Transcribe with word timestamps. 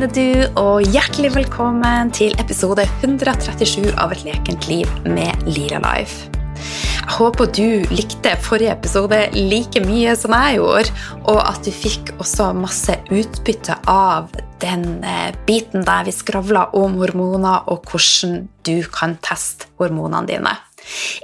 fine 0.00 0.08
du, 0.16 0.60
og 0.60 0.86
hjertelig 0.94 1.28
velkommen 1.34 2.08
til 2.14 2.32
episode 2.40 2.86
137 3.02 3.90
av 4.00 4.14
Et 4.14 4.22
lekent 4.24 4.68
liv 4.70 4.88
med 5.04 5.42
Lira 5.44 5.80
Life. 5.82 6.30
Jeg 6.56 7.16
håper 7.18 7.50
du 7.52 7.84
likte 7.92 8.32
forrige 8.40 8.72
episode 8.72 9.18
like 9.34 9.82
mye 9.84 10.14
som 10.16 10.32
jeg 10.32 10.56
gjorde, 10.56 10.94
og 11.28 11.42
at 11.42 11.60
du 11.66 11.72
fikk 11.74 12.14
også 12.16 12.48
masse 12.56 12.96
utbytte 13.10 13.76
av 13.90 14.32
den 14.62 15.02
eh, 15.04 15.34
biten 15.44 15.84
der 15.84 16.08
vi 16.08 16.16
skravla 16.16 16.70
om 16.80 16.96
hormoner 17.00 17.68
og 17.68 17.84
hvordan 17.90 18.46
du 18.64 18.78
kan 18.88 19.18
teste 19.20 19.68
hormonene 19.80 20.24
dine. 20.30 20.56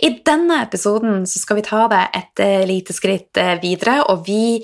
I 0.04 0.10
denne 0.26 0.60
episoden 0.66 1.24
skal 1.28 1.62
vi 1.62 1.64
ta 1.64 1.86
det 1.92 2.02
et 2.16 2.44
eh, 2.44 2.64
lite 2.68 2.92
skritt 2.96 3.40
eh, 3.40 3.56
videre, 3.62 4.02
og 4.10 4.26
vi 4.28 4.60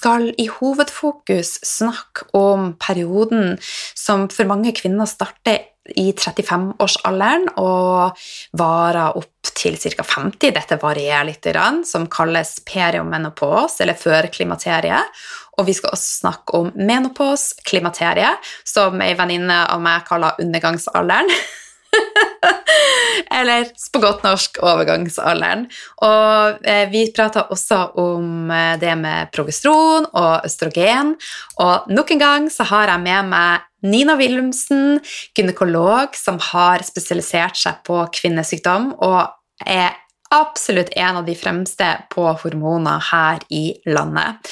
skal 0.00 0.30
i 0.40 0.48
hovedfokus 0.48 1.58
snakke 1.66 2.30
om 2.36 2.72
perioden 2.80 3.58
som 3.98 4.28
for 4.32 4.48
mange 4.48 4.72
kvinner 4.76 5.08
starter 5.08 5.66
i 5.98 6.10
35-årsalderen 6.12 7.48
og 7.60 8.16
varer 8.56 9.16
opp 9.18 9.50
til 9.56 9.76
ca. 9.80 10.04
50. 10.06 10.52
Dette 10.56 10.78
varierer 10.80 11.26
litt, 11.28 11.48
som 11.88 12.06
kalles 12.12 12.58
periomenopause, 12.68 13.82
eller 13.82 13.98
førklimakteriet. 13.98 15.22
Og 15.58 15.66
vi 15.68 15.74
skal 15.76 15.92
også 15.96 16.20
snakke 16.22 16.56
om 16.56 16.70
menopause, 16.76 17.58
klimakteriet, 17.66 18.52
som 18.64 19.00
ei 19.04 19.12
venninne 19.18 19.64
av 19.66 19.82
meg 19.82 20.06
kaller 20.08 20.38
undergangsalderen. 20.40 21.32
Eller 23.40 23.70
på 23.92 24.02
godt 24.02 24.24
norsk 24.26 24.60
overgangsalderen. 24.62 25.66
Og 26.06 26.66
eh, 26.66 26.84
vi 26.92 27.06
prata 27.14 27.46
også 27.52 27.80
om 28.00 28.50
eh, 28.54 28.76
det 28.80 28.94
med 29.00 29.32
progesteron 29.34 30.08
og 30.10 30.46
østrogen. 30.48 31.14
Og 31.62 31.90
nok 31.90 32.14
en 32.14 32.22
gang 32.22 32.48
så 32.52 32.66
har 32.70 32.92
jeg 32.92 33.04
med 33.06 33.32
meg 33.32 33.66
Nina 33.80 34.16
Wilhelmsen, 34.18 35.00
gynekolog 35.36 36.16
som 36.18 36.36
har 36.50 36.84
spesialisert 36.84 37.56
seg 37.56 37.80
på 37.86 38.02
kvinnesykdom 38.12 38.92
og 39.00 39.22
er 39.64 39.96
absolutt 40.34 40.92
en 40.96 41.16
av 41.20 41.24
de 41.26 41.34
fremste 41.34 41.86
på 42.10 42.24
hormoner 42.42 43.02
her 43.10 43.42
i 43.48 43.64
landet. 43.86 44.50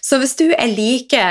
Så 0.00 0.20
hvis 0.22 0.36
du 0.38 0.44
er 0.54 0.70
like 0.70 1.22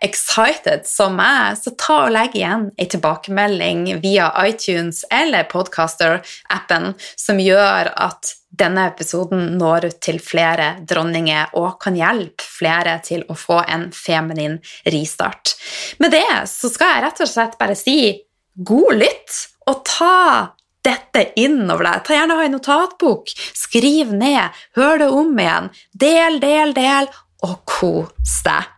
excited 0.00 0.86
som 0.88 1.18
meg, 1.20 1.58
så 1.60 1.74
ta 1.76 1.98
og 2.06 2.14
legg 2.14 2.36
igjen 2.38 2.70
en 2.72 2.92
tilbakemelding 2.94 3.84
via 4.00 4.30
iTunes 4.46 5.02
eller 5.12 5.48
Podcaster-appen 5.52 6.94
som 7.16 7.42
gjør 7.42 7.92
at 7.92 8.32
denne 8.52 8.86
episoden 8.88 9.54
når 9.60 9.88
ut 9.90 10.00
til 10.04 10.18
flere 10.20 10.74
dronninger 10.88 11.52
og 11.60 11.78
kan 11.82 11.96
hjelpe 11.96 12.44
flere 12.44 12.98
til 13.04 13.24
å 13.28 13.36
få 13.36 13.62
en 13.64 13.88
feminin 13.96 14.58
ristart. 14.92 15.54
Med 16.00 16.12
det 16.16 16.26
så 16.48 16.72
skal 16.72 16.96
jeg 16.96 17.06
rett 17.06 17.22
og 17.24 17.32
slett 17.32 17.60
bare 17.60 17.76
si 17.76 17.96
god 18.52 18.98
lytt, 19.00 19.38
og 19.70 19.84
ta 19.88 20.16
dette 20.84 21.24
innover 21.40 21.88
deg. 21.88 22.04
Ta 22.06 22.16
gjerne 22.16 22.38
ha 22.38 22.46
en 22.46 22.56
notatbok, 22.56 23.32
skriv 23.56 24.12
ned, 24.16 24.62
hør 24.78 25.02
det 25.04 25.10
om 25.14 25.32
igjen. 25.38 25.72
Del, 25.92 26.38
del, 26.42 26.76
del, 26.76 27.10
og 27.46 27.58
kos 27.68 28.40
deg. 28.46 28.71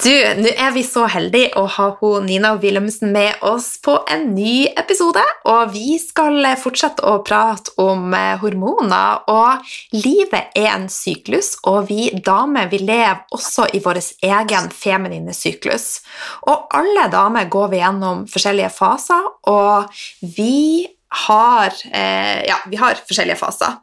Du, 0.00 0.12
nå 0.40 0.48
er 0.56 0.70
vi 0.72 0.80
så 0.80 1.02
heldige 1.12 1.50
å 1.60 1.66
ha 1.74 1.86
hun 1.98 2.24
Nina 2.24 2.54
Wilhelmsen 2.56 3.10
med 3.12 3.42
oss 3.44 3.74
på 3.84 3.98
en 4.08 4.30
ny 4.32 4.70
episode. 4.80 5.20
Og 5.44 5.74
vi 5.74 5.98
skal 6.00 6.40
fortsette 6.62 7.04
å 7.04 7.18
prate 7.26 7.74
om 7.82 8.14
eh, 8.16 8.38
hormoner. 8.40 9.20
Og 9.28 9.74
livet 9.92 10.56
er 10.56 10.70
en 10.72 10.86
syklus, 10.88 11.52
og 11.68 11.90
vi 11.90 12.08
damer 12.16 12.70
vi 12.72 12.80
lever 12.80 13.26
også 13.36 13.68
i 13.76 13.82
vår 13.84 14.00
egen 14.24 14.70
feminine 14.72 15.36
syklus. 15.36 15.98
Og 16.48 16.72
alle 16.80 17.04
damer 17.12 17.50
går 17.52 17.68
vi 17.74 17.82
gjennom 17.82 18.24
forskjellige 18.30 18.72
faser, 18.72 19.28
og 19.52 20.00
vi 20.24 20.88
har, 21.10 21.74
eh, 21.92 22.44
ja, 22.46 22.56
vi 22.66 22.76
har 22.76 22.94
forskjellige 23.08 23.40
faser. 23.40 23.78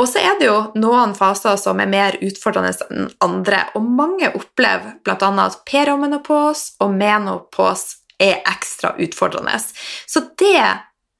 Og 0.00 0.08
så 0.08 0.18
er 0.18 0.38
det 0.40 0.48
jo 0.48 0.58
noen 0.80 1.12
faser 1.14 1.58
som 1.60 1.80
er 1.80 1.90
mer 1.90 2.16
utfordrende 2.24 2.72
enn 2.90 3.10
andre, 3.22 3.66
og 3.76 3.84
mange 3.84 4.30
opplever 4.34 4.96
bl.a. 5.04 5.28
at 5.44 5.58
periomenopos 5.68 6.64
og 6.82 6.94
menopos 6.96 7.84
er 8.18 8.40
ekstra 8.48 8.94
utfordrende. 9.02 9.58
Så 10.06 10.24
det 10.40 10.64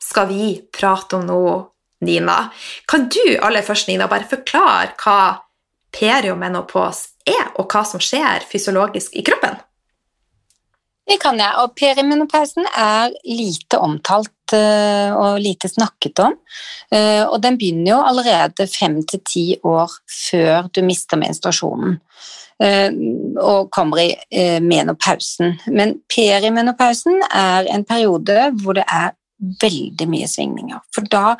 skal 0.03 0.29
vi 0.33 0.55
prate 0.75 1.19
om 1.19 1.27
nå, 1.29 1.43
Nina. 2.03 2.51
Kan 2.91 3.07
du 3.13 3.23
aller 3.39 3.63
først, 3.63 3.87
Nina, 3.87 4.09
bare 4.11 4.27
forklare 4.27 4.97
hva 4.99 5.45
periomenopos 5.95 7.05
er, 7.29 7.53
og 7.55 7.69
hva 7.71 7.85
som 7.87 8.03
skjer 8.03 8.49
fysiologisk 8.49 9.15
i 9.15 9.23
kroppen? 9.27 9.61
Det 11.09 11.19
kan 11.21 11.41
jeg, 11.41 11.59
og 11.59 11.75
perimenopausen 11.77 12.69
er 12.79 13.11
lite 13.27 13.81
omtalt 13.83 14.31
Eh, 14.53 15.11
og 15.17 15.41
lite 15.41 15.69
snakket 15.71 16.21
om. 16.23 16.37
Eh, 16.93 17.25
og 17.25 17.41
den 17.43 17.57
begynner 17.61 17.95
jo 17.95 18.01
allerede 18.05 18.67
fem 18.71 19.01
til 19.09 19.23
ti 19.29 19.45
år 19.65 19.93
før 20.13 20.69
du 20.75 20.83
mister 20.85 21.21
menstruasjonen. 21.21 21.99
Eh, 22.63 22.91
og 23.41 23.71
kommer 23.73 24.03
i 24.03 24.13
menopausen. 24.61 25.57
Men 25.67 25.97
perimenopausen 26.13 27.23
er 27.31 27.71
en 27.73 27.85
periode 27.89 28.51
hvor 28.63 28.79
det 28.79 28.87
er 28.87 29.15
veldig 29.63 30.07
mye 30.11 30.29
svingninger. 30.31 30.83
For 30.95 31.09
da 31.11 31.35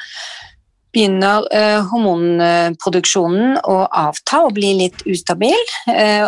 begynner 0.93 1.47
hormonproduksjonen 1.91 3.59
å 3.65 3.77
avta 3.89 4.43
og 4.47 4.55
bli 4.59 4.75
litt 4.83 5.05
ustabil. 5.09 5.63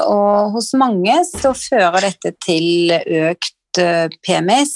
og 0.09 0.55
hos 0.57 0.73
mange 0.79 1.19
så 1.29 1.53
fører 1.57 2.09
dette 2.09 2.33
til 2.45 2.95
økt 2.95 3.81
PMS, 4.25 4.75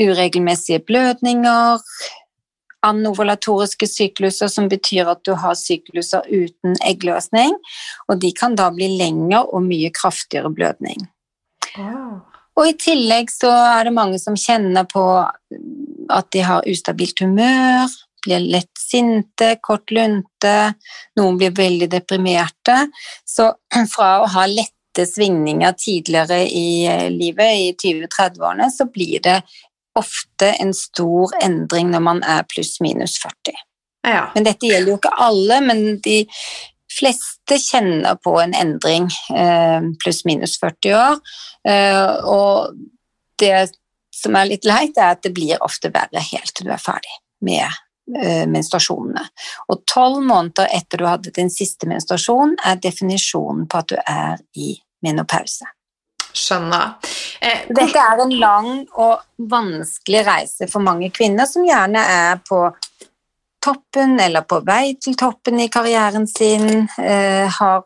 uregelmessige 0.00 0.80
blødninger, 0.86 1.78
anovulatoriske 2.86 3.86
sykluser, 3.86 4.48
som 4.48 4.68
betyr 4.72 5.08
at 5.12 5.20
du 5.28 5.34
har 5.36 5.54
sykluser 5.58 6.24
uten 6.32 6.76
eggløsning, 6.86 7.52
og 8.08 8.20
de 8.22 8.32
kan 8.32 8.56
da 8.56 8.70
bli 8.72 8.88
lengre 8.96 9.42
og 9.44 9.66
mye 9.66 9.90
kraftigere 9.92 10.48
blødning. 10.54 11.04
Wow. 11.76 12.22
Og 12.56 12.70
I 12.72 12.76
tillegg 12.80 13.30
så 13.32 13.50
er 13.52 13.84
det 13.86 13.94
mange 13.96 14.18
som 14.20 14.36
kjenner 14.36 14.88
på 14.88 15.04
at 16.10 16.32
de 16.34 16.40
har 16.44 16.66
ustabilt 16.68 17.20
humør, 17.22 17.92
blir 18.24 18.42
lett 18.56 18.78
sinte, 18.78 19.54
kort 19.62 19.90
lunte, 19.94 20.56
noen 21.18 21.40
blir 21.40 21.54
veldig 21.56 21.90
deprimerte. 21.92 22.84
Så 23.24 23.52
fra 23.94 24.12
å 24.22 24.28
ha 24.34 24.46
lette 24.50 25.06
svingninger 25.06 25.74
tidligere 25.78 26.42
i 26.44 27.10
livet, 27.14 27.56
i 27.56 27.74
20-30-årene, 27.78 28.70
så 28.74 28.88
blir 28.90 29.22
det 29.24 29.40
ofte 29.98 30.52
en 30.62 30.72
stor 30.74 31.34
endring 31.42 31.90
når 31.90 32.02
man 32.04 32.22
er 32.26 32.46
pluss-minus 32.50 33.18
40. 33.22 33.58
Ja. 34.06 34.28
Men 34.34 34.46
dette 34.46 34.68
gjelder 34.68 34.94
jo 34.94 34.98
ikke 35.00 35.16
alle, 35.20 35.60
men 35.64 35.82
de 36.04 36.22
fleste 36.90 37.58
kjenner 37.60 38.18
på 38.22 38.34
en 38.42 38.54
endring 38.56 39.08
eh, 39.36 39.90
pluss-minus 40.02 40.56
40 40.60 40.96
år. 40.98 41.20
Eh, 41.68 42.14
og 42.26 42.74
det 43.40 43.70
som 44.14 44.36
er 44.36 44.50
litt 44.50 44.66
leit, 44.68 44.98
er 44.98 45.14
at 45.14 45.22
det 45.24 45.34
blir 45.36 45.60
ofte 45.64 45.92
verre 45.94 46.22
helt 46.32 46.54
til 46.56 46.68
du 46.68 46.74
er 46.74 46.82
ferdig 46.82 47.14
med 47.46 47.64
eh, 47.64 47.78
menstruasjonene. 48.50 49.22
Og 49.70 49.82
tolv 49.86 50.22
måneder 50.26 50.70
etter 50.74 50.98
du 50.98 51.06
hadde 51.06 51.30
din 51.36 51.50
siste 51.52 51.86
menstruasjon, 51.90 52.56
er 52.66 52.80
definisjonen 52.82 53.68
på 53.70 53.82
at 53.82 53.92
du 53.92 53.98
er 54.00 54.40
i 54.58 54.72
menopause. 55.06 55.68
Skjønner. 56.30 56.94
Eh, 57.40 57.66
Dette 57.74 57.98
er 57.98 58.22
en 58.22 58.34
lang 58.38 58.70
og 59.02 59.46
vanskelig 59.50 60.24
reise 60.26 60.68
for 60.70 60.84
mange 60.84 61.10
kvinner 61.14 61.48
som 61.48 61.66
gjerne 61.66 62.02
er 62.02 62.42
på 62.46 62.62
toppen 63.60 64.16
eller 64.22 64.46
på 64.48 64.60
vei 64.64 64.94
til 65.02 65.16
toppen 65.18 65.60
i 65.60 65.68
karrieren 65.72 66.26
sin, 66.30 66.88
eh, 66.98 67.48
har 67.58 67.82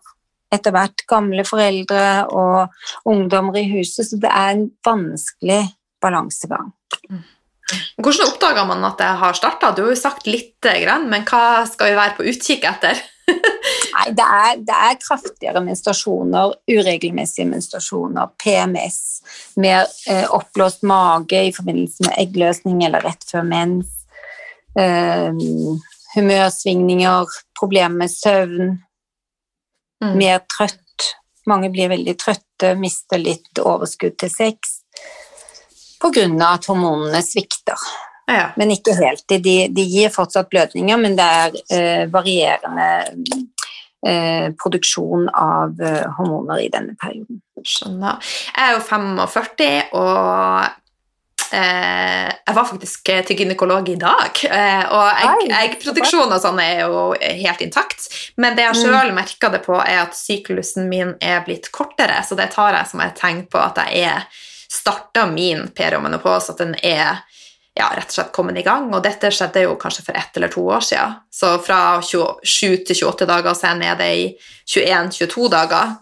etter 0.54 0.74
hvert 0.74 1.06
gamle 1.10 1.44
foreldre 1.46 2.26
og 2.30 3.10
ungdommer 3.10 3.58
i 3.58 3.66
huset, 3.72 4.06
så 4.06 4.20
det 4.22 4.30
er 4.30 4.52
en 4.54 4.68
vanskelig 4.86 5.62
balansegang. 6.04 6.70
Hvordan 7.96 8.28
oppdager 8.28 8.66
man 8.68 8.84
at 8.84 9.00
det 9.00 9.10
har 9.20 9.36
starta? 9.36 9.72
Du 9.72 9.84
har 9.86 9.94
jo 9.94 9.98
sagt 9.98 10.28
litt, 10.28 10.56
men 10.64 11.24
hva 11.28 11.64
skal 11.68 11.92
vi 11.92 11.98
være 11.98 12.16
på 12.18 12.26
utkikk 12.28 12.66
etter? 12.68 13.00
Nei, 13.94 14.10
det 14.12 14.24
er, 14.24 14.58
det 14.68 14.76
er, 14.76 14.98
kraftigere 15.00 15.62
menstruasjoner, 15.64 16.52
uregelmessige 16.68 17.48
menstruasjoner, 17.48 18.34
PMS, 18.42 18.98
mer 19.62 19.86
eh, 20.10 20.26
oppblåst 20.28 20.84
mage 20.84 21.40
i 21.48 21.52
forbindelse 21.56 22.04
med 22.08 22.18
eggløsning 22.20 22.84
eller 22.84 23.06
rett 23.06 23.24
før 23.30 23.46
mens, 23.48 24.04
eh, 24.76 25.30
humørsvingninger, 26.14 27.40
problemer 27.56 28.04
med 28.04 28.12
søvn, 28.12 28.76
mm. 30.04 30.14
mer 30.20 30.44
trøtt. 30.58 30.80
Mange 31.48 31.72
blir 31.72 31.92
veldig 31.92 32.18
trøtte, 32.20 32.74
mister 32.80 33.20
litt 33.20 33.60
overskudd 33.60 34.20
til 34.20 34.32
sex 34.32 34.80
pga. 36.04 36.50
at 36.52 36.68
hormonene 36.68 37.22
svikter. 37.24 37.88
Ja. 38.26 38.52
Men 38.56 38.72
ikke 38.72 38.94
helt. 38.96 39.24
De, 39.28 39.38
de, 39.68 39.84
gir 39.84 40.12
fortsatt 40.12 40.48
blødninger, 40.52 41.00
men 41.00 41.16
det 41.18 41.24
er 41.24 41.58
eh, 41.76 42.04
varierende 42.12 42.86
eh, 44.06 44.46
produksjon 44.60 45.28
av 45.28 45.82
eh, 45.82 46.06
hormoner 46.18 46.62
i 46.64 46.70
denne 46.72 46.96
perioden. 47.00 47.42
Skjønner. 47.64 48.20
Jeg 48.52 48.70
er 48.70 48.72
jo 48.74 48.80
45, 48.84 49.68
og 49.96 51.52
eh, 51.52 52.32
jeg 52.32 52.56
var 52.56 52.70
faktisk 52.70 53.12
til 53.28 53.42
gynekolog 53.42 53.92
i 53.92 53.98
dag. 54.00 54.40
Eh, 54.48 54.82
og 54.88 55.52
eggproduksjon 55.60 56.32
og 56.32 56.40
sånn 56.40 56.64
er 56.64 56.86
jo 56.86 57.04
helt 57.20 57.64
intakt. 57.64 58.08
Men 58.40 58.56
det 58.56 58.70
jeg 58.70 58.86
sjøl 58.86 59.12
mm. 59.12 59.20
merka 59.20 59.52
det 59.52 59.60
på, 59.68 59.76
er 59.84 60.06
at 60.06 60.16
syklusen 60.16 60.88
min 60.88 61.12
er 61.20 61.44
blitt 61.44 61.68
kortere, 61.76 62.22
så 62.24 62.40
det 62.40 62.50
tar 62.56 62.76
jeg 62.80 62.92
som 62.92 63.04
et 63.04 63.16
tegn 63.20 63.44
på 63.52 63.60
at 63.60 63.84
jeg 63.84 64.08
er 64.08 64.42
starta 64.74 65.26
min 65.30 65.68
periomenopause, 65.76 66.52
at 66.52 66.62
den 66.62 66.74
er 66.82 67.22
ja, 67.74 67.88
rett 67.90 68.10
og 68.10 68.16
slett 68.16 68.32
kommet 68.34 68.58
i 68.58 68.66
gang. 68.66 68.90
Og 68.94 69.02
dette 69.04 69.32
skjedde 69.34 69.66
jo 69.66 69.74
kanskje 69.80 70.06
for 70.06 70.18
ett 70.18 70.36
eller 70.38 70.52
to 70.52 70.62
år 70.66 70.84
siden. 70.86 71.18
Så 71.34 71.56
fra 71.64 71.80
27 72.02 72.84
til 72.86 72.96
28 73.02 73.28
dager 73.30 73.54
så 73.54 73.68
er 73.68 73.74
jeg 73.74 73.82
nede 73.82 74.10
i 74.14 74.26
21-22 74.76 75.50
dager. 75.52 75.96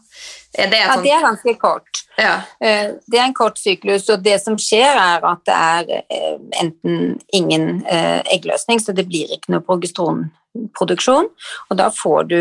Er 0.52 0.68
det 0.68 0.82
ja, 0.82 0.96
det 1.00 1.12
er 1.16 1.24
ganske 1.24 1.54
kort. 1.56 2.02
Ja. 2.20 2.34
Eh, 2.60 2.90
det 3.08 3.18
er 3.18 3.24
en 3.24 3.34
kort 3.34 3.56
syklus, 3.58 4.04
og 4.12 4.20
det 4.24 4.36
som 4.42 4.58
skjer, 4.60 4.98
er 5.00 5.24
at 5.24 5.40
det 5.48 5.56
er 5.56 6.04
eh, 6.12 6.36
enten 6.60 7.16
ingen 7.32 7.86
eh, 7.88 8.20
eggløsning, 8.34 8.82
så 8.82 8.92
det 8.92 9.06
blir 9.08 9.32
ikke 9.32 9.54
noe 9.54 9.64
progesteronproduksjon, 9.64 11.30
og 11.70 11.78
da 11.80 11.88
får 11.96 12.28
du 12.28 12.36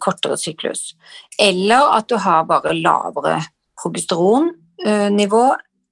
kortere 0.00 0.40
syklus. 0.40 0.94
Eller 1.36 1.92
at 1.98 2.08
du 2.08 2.16
har 2.16 2.48
bare 2.48 2.72
lavere 2.78 3.42
progesteronnivå 3.82 5.44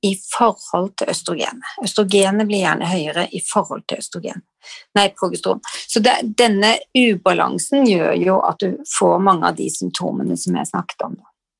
i 0.07 0.13
forhold 0.37 0.93
til 0.99 1.09
østrogenet. 1.11 1.63
Østrogenet 1.85 2.47
blir 2.47 2.59
gjerne 2.63 2.87
høyere 2.87 3.29
i 3.35 3.41
forhold 3.43 3.83
til 3.89 3.99
østrogen. 4.03 4.43
Nei, 4.95 5.09
progesteron. 5.17 5.61
Så 5.89 6.01
det, 6.05 6.15
denne 6.39 6.77
ubalansen 6.95 7.87
gjør 7.89 8.15
jo 8.19 8.41
at 8.47 8.61
du 8.63 8.77
får 8.99 9.19
mange 9.25 9.47
av 9.49 9.55
de 9.59 9.71
symptomene 9.73 10.37
som 10.39 10.57
jeg 10.59 10.67
snakket 10.71 11.03
om. 11.09 11.15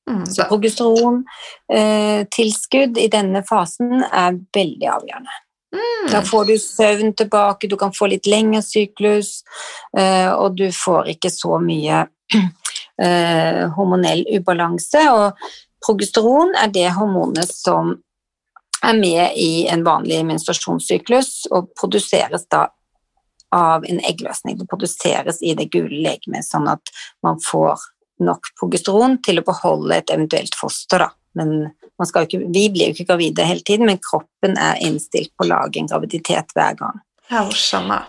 Mm, 0.09 0.25
så 0.25 0.43
progesterontilskudd 0.49 2.97
eh, 2.97 3.03
i 3.03 3.11
denne 3.13 3.43
fasen 3.45 4.03
er 4.07 4.39
veldig 4.55 4.87
avgjørende. 4.95 5.33
Mm. 5.75 6.05
Da 6.11 6.21
får 6.25 6.45
du 6.45 6.57
søvn 6.57 7.13
tilbake, 7.13 7.67
du 7.69 7.77
kan 7.77 7.93
få 7.93 8.07
litt 8.09 8.27
lengre 8.27 8.61
syklus, 8.65 9.43
eh, 9.97 10.31
og 10.33 10.57
du 10.57 10.71
får 10.73 11.07
ikke 11.13 11.29
så 11.33 11.59
mye 11.61 12.07
eh, 13.05 13.69
hormonell 13.75 14.25
ubalanse. 14.33 15.11
Og 15.13 15.31
progesteron 15.85 16.55
er 16.57 16.67
det 16.73 16.89
hormonet 16.97 17.53
som 17.53 18.01
er 18.83 18.97
med 18.99 19.37
i 19.37 19.67
en 19.67 19.83
vanlig 19.83 20.21
menstruasjonssyklus 20.27 21.49
og 21.51 21.71
produseres 21.79 22.45
da 22.51 22.67
av 23.55 23.85
en 23.89 24.01
eggløsning. 24.05 24.59
Det 24.59 24.67
produseres 24.69 25.41
i 25.41 25.55
det 25.57 25.69
gule 25.73 26.03
legemet, 26.05 26.45
sånn 26.45 26.69
at 26.69 26.91
man 27.25 27.39
får 27.41 27.81
nok 28.23 28.51
progesteron 28.59 29.17
til 29.25 29.41
å 29.41 29.47
beholde 29.47 29.97
et 29.97 30.13
eventuelt 30.13 30.55
foster. 30.59 31.05
Da. 31.05 31.09
Men 31.39 31.71
ikke, 31.99 32.43
vi 32.45 32.67
blir 32.71 32.89
jo 32.89 32.95
ikke 32.95 33.09
gravide 33.11 33.47
hele 33.47 33.65
tiden, 33.65 33.89
men 33.89 34.01
kroppen 34.03 34.57
er 34.59 34.79
innstilt 34.85 35.33
på 35.35 35.47
å 35.47 35.51
lage 35.51 35.81
en 35.81 35.89
graviditet 35.89 36.55
hver 36.55 36.77
gang. 36.79 37.03
Jeg 37.29 37.59
skjønner. 37.59 38.07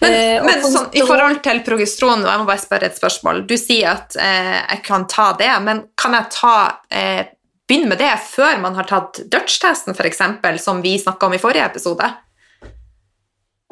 Men, 0.00 0.12
eh, 0.12 0.42
men 0.42 0.64
sånn, 0.66 0.88
i 0.98 1.04
forhold 1.06 1.38
til 1.44 1.60
progesteron, 1.66 2.24
jeg 2.26 2.40
må 2.40 2.48
bare 2.48 2.62
spørre 2.62 2.88
et 2.90 2.98
spørsmål. 2.98 3.44
Du 3.46 3.54
sier 3.60 3.92
at 3.92 4.16
eh, 4.18 4.58
jeg 4.58 4.82
kan 4.86 5.06
ta 5.10 5.30
det, 5.38 5.50
men 5.62 5.84
kan 5.98 6.16
jeg 6.18 6.30
ta 6.34 6.56
eh, 6.90 7.30
begynne 7.72 7.88
med 7.88 8.02
det 8.02 8.12
før 8.26 8.60
man 8.60 8.76
har 8.76 8.84
tatt 8.88 9.22
Dutch-testen, 9.32 9.96
f.eks., 9.96 10.20
som 10.60 10.82
vi 10.84 10.98
snakka 11.00 11.26
om 11.26 11.36
i 11.36 11.40
forrige 11.40 11.64
episode? 11.70 12.10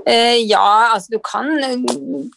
Eh, 0.08 0.40
ja, 0.48 0.92
altså 0.94 1.12
du 1.12 1.20
kan 1.24 1.50
eh, 1.60 1.76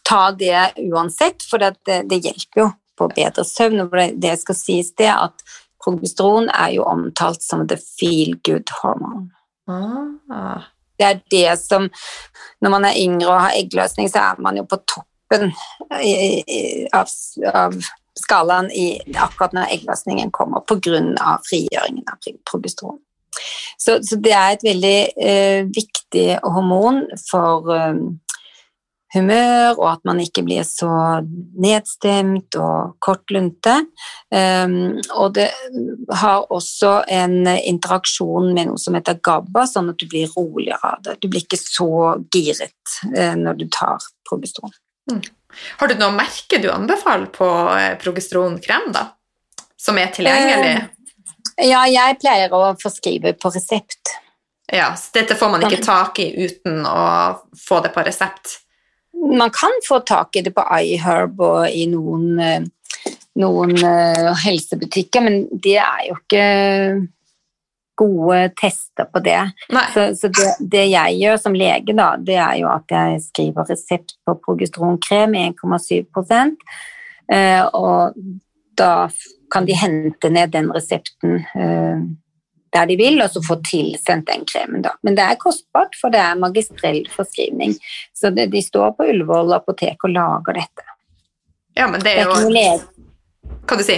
ta 0.04 0.28
det 0.36 0.74
uansett, 0.84 1.46
for 1.48 1.62
det, 1.62 1.78
det 1.86 2.20
hjelper 2.20 2.60
jo 2.60 2.68
på 2.98 3.08
bedre 3.16 3.46
søvn. 3.48 3.86
og 3.86 3.96
Det 4.20 4.34
skal 4.42 4.58
sies 4.58 4.92
det 5.00 5.08
at 5.08 5.44
progesteron 5.84 6.50
er 6.52 6.76
jo 6.76 6.84
omtalt 6.88 7.42
som 7.42 7.64
the 7.68 7.80
feel 7.80 8.36
good 8.44 8.68
hormone. 8.82 9.30
Ah. 9.64 10.68
Det 11.00 11.06
er 11.08 11.20
det 11.32 11.58
som 11.58 11.88
Når 12.60 12.70
man 12.70 12.84
er 12.84 12.98
yngre 13.00 13.32
og 13.32 13.40
har 13.46 13.56
eggløsning, 13.56 14.10
så 14.12 14.20
er 14.20 14.42
man 14.44 14.56
jo 14.60 14.66
på 14.68 14.76
toppen 14.84 15.50
av, 16.92 17.08
av 17.48 17.78
skalaen 18.18 18.70
i, 18.70 18.98
akkurat 19.16 19.54
når 19.56 19.72
eggløsningen 19.74 20.32
kommer, 20.34 20.64
pga. 20.68 21.38
frigjøringen 21.48 22.06
av 22.10 22.34
progesteron. 22.48 23.00
Så, 23.78 23.98
så, 24.06 24.16
det 24.22 24.32
er 24.32 24.52
et 24.54 24.62
veldig 24.64 24.98
eh, 25.18 25.64
viktig 25.74 26.28
hormon 26.44 27.02
for 27.26 27.72
eh, 27.74 27.96
humør, 29.14 29.74
og 29.78 29.88
at 29.90 30.04
man 30.06 30.20
ikke 30.22 30.44
blir 30.46 30.62
så 30.66 30.90
nedstemt 31.62 32.54
og 32.58 32.94
kortlunte. 33.02 33.74
Eh, 34.34 34.78
og 35.18 35.34
det 35.34 35.48
har 36.22 36.46
også 36.54 36.96
en 37.10 37.40
interaksjon 37.56 38.52
med 38.54 38.70
noe 38.70 38.80
som 38.80 38.96
heter 38.98 39.18
GABA, 39.18 39.66
sånn 39.70 39.90
at 39.92 40.00
du 40.00 40.06
blir 40.10 40.30
roligere 40.36 40.94
av 40.94 41.04
det. 41.06 41.18
Du 41.22 41.28
blir 41.28 41.44
ikke 41.44 41.60
så 41.60 41.90
giret 42.34 42.98
uh, 43.10 43.34
når 43.38 43.58
du 43.58 43.66
tar 43.72 44.02
progesteron. 44.28 44.72
Mm. 45.10 45.20
Har 45.80 45.90
du 45.90 45.96
noe 45.98 46.14
merke 46.16 46.60
du 46.62 46.70
anbefaler 46.72 47.30
på 47.32 47.46
eh, 47.76 47.94
progesteronkrem, 48.00 48.90
da? 48.94 49.06
Som 49.80 49.98
er 50.00 50.12
tilgjengelig? 50.14 50.74
Eh, 51.56 51.68
ja, 51.70 51.84
jeg 51.90 52.18
pleier 52.22 52.54
å 52.56 52.74
forskrive 52.80 53.34
på 53.38 53.52
resept. 53.54 54.16
Ja, 54.72 54.94
så 54.96 55.20
dette 55.20 55.36
får 55.36 55.52
man 55.52 55.66
ikke 55.66 55.82
tak 55.84 56.18
i 56.24 56.30
uten 56.46 56.86
å 56.88 57.00
få 57.60 57.82
det 57.84 57.92
på 57.94 58.04
resept? 58.06 58.60
Man 59.14 59.52
kan 59.54 59.76
få 59.86 60.00
tak 60.04 60.36
i 60.36 60.44
det 60.44 60.54
på 60.56 60.64
iHerb 60.80 61.42
og 61.44 61.68
i 61.68 61.84
noen, 61.90 62.40
eh, 62.40 63.12
noen 63.40 63.76
helsebutikker, 64.40 65.24
men 65.24 65.44
det 65.52 65.78
er 65.82 66.08
jo 66.08 66.16
ikke 66.18 66.46
gode 67.94 68.38
tester 68.60 69.04
på 69.04 69.22
det. 69.24 69.40
Så, 69.94 70.06
så 70.18 70.28
det, 70.28 70.48
det, 70.60 70.86
jeg 70.92 71.18
gjør 71.20 71.38
som 71.40 71.56
lege, 71.58 71.94
da, 71.96 72.14
det 72.18 72.38
er 72.38 72.58
jo 72.62 72.70
at 72.72 72.94
jeg 72.94 73.22
skriver 73.28 73.70
resept 73.70 74.16
på 74.26 74.36
progesteronkrem 74.46 75.36
1,7 75.40 76.56
eh, 77.32 77.62
og 77.72 78.18
da 78.74 79.08
kan 79.54 79.66
de 79.66 79.76
hente 79.78 80.30
ned 80.30 80.50
den 80.54 80.72
resepten 80.74 81.40
eh, 81.54 82.04
der 82.74 82.88
de 82.90 82.96
vil, 82.98 83.20
og 83.22 83.30
så 83.30 83.42
få 83.44 83.60
tilsendt 83.62 84.26
den 84.26 84.42
kremen. 84.50 84.82
Da. 84.82 84.96
Men 85.06 85.14
det 85.14 85.22
er 85.28 85.38
kostbart, 85.38 85.94
for 86.00 86.10
det 86.10 86.18
er 86.18 86.40
magistrell 86.40 87.04
forskrivning. 87.12 87.76
Så 88.16 88.32
det, 88.34 88.48
de 88.50 88.62
står 88.62 88.96
på 88.98 89.06
Ullevål 89.12 89.54
apotek 89.60 90.08
og 90.08 90.14
lager 90.16 90.58
dette. 90.58 90.88
Ja, 91.78 91.86
men 91.90 92.02
det 92.02 92.16
er 92.18 92.26
jo 92.26 92.34
Hva 93.64 93.78
du 93.78 93.84
si? 93.86 93.96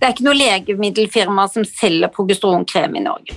Det 0.00 0.06
er 0.08 0.14
ikke 0.14 0.24
noe 0.24 0.38
legemiddelfirma 0.38 1.44
som 1.52 1.66
selger 1.68 2.08
progesteronkrem 2.14 2.96
i 2.96 3.04
Norge. 3.04 3.36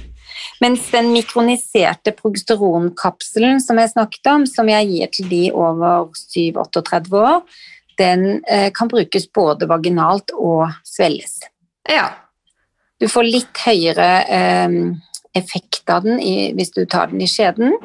Mens 0.64 0.86
den 0.94 1.10
mikroniserte 1.12 2.14
progesteronkapselen 2.16 3.60
som 3.62 3.80
jeg 3.82 3.92
snakket 3.92 4.30
om, 4.32 4.46
som 4.48 4.70
jeg 4.72 4.88
gir 4.88 5.12
til 5.12 5.28
de 5.32 5.42
over 5.52 6.08
7-38 6.16 7.20
år, 7.20 7.42
den 8.00 8.28
eh, 8.48 8.70
kan 8.74 8.90
brukes 8.90 9.28
både 9.36 9.68
vaginalt 9.70 10.32
og 10.40 10.70
svelges. 10.88 11.42
Ja. 11.90 12.14
Du 13.02 13.10
får 13.12 13.28
litt 13.28 13.60
høyere 13.66 14.10
eh, 14.32 14.78
effekt 15.36 15.90
av 15.92 16.08
den 16.08 16.22
hvis 16.56 16.72
du 16.72 16.86
tar 16.88 17.12
den 17.12 17.22
i 17.26 17.28
skjeden, 17.28 17.76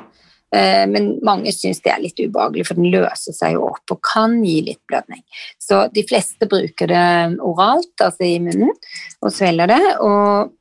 men 0.51 1.11
mange 1.27 1.53
syns 1.53 1.83
det 1.85 1.91
er 1.93 2.01
litt 2.01 2.21
ubehagelig, 2.21 2.65
for 2.69 2.79
den 2.79 2.89
løser 2.93 3.35
seg 3.37 3.59
jo 3.59 3.67
opp 3.69 3.93
og 3.93 3.99
kan 4.07 4.39
gi 4.41 4.63
litt 4.65 4.81
blødning. 4.89 5.21
Så 5.61 5.83
de 5.93 6.05
fleste 6.09 6.49
bruker 6.49 6.89
det 6.89 7.09
oralt, 7.45 7.93
altså 8.01 8.25
i 8.25 8.39
munnen, 8.41 8.73
og 9.21 9.35
svelger 9.35 9.69
det. 9.69 9.83
Og 10.01 10.55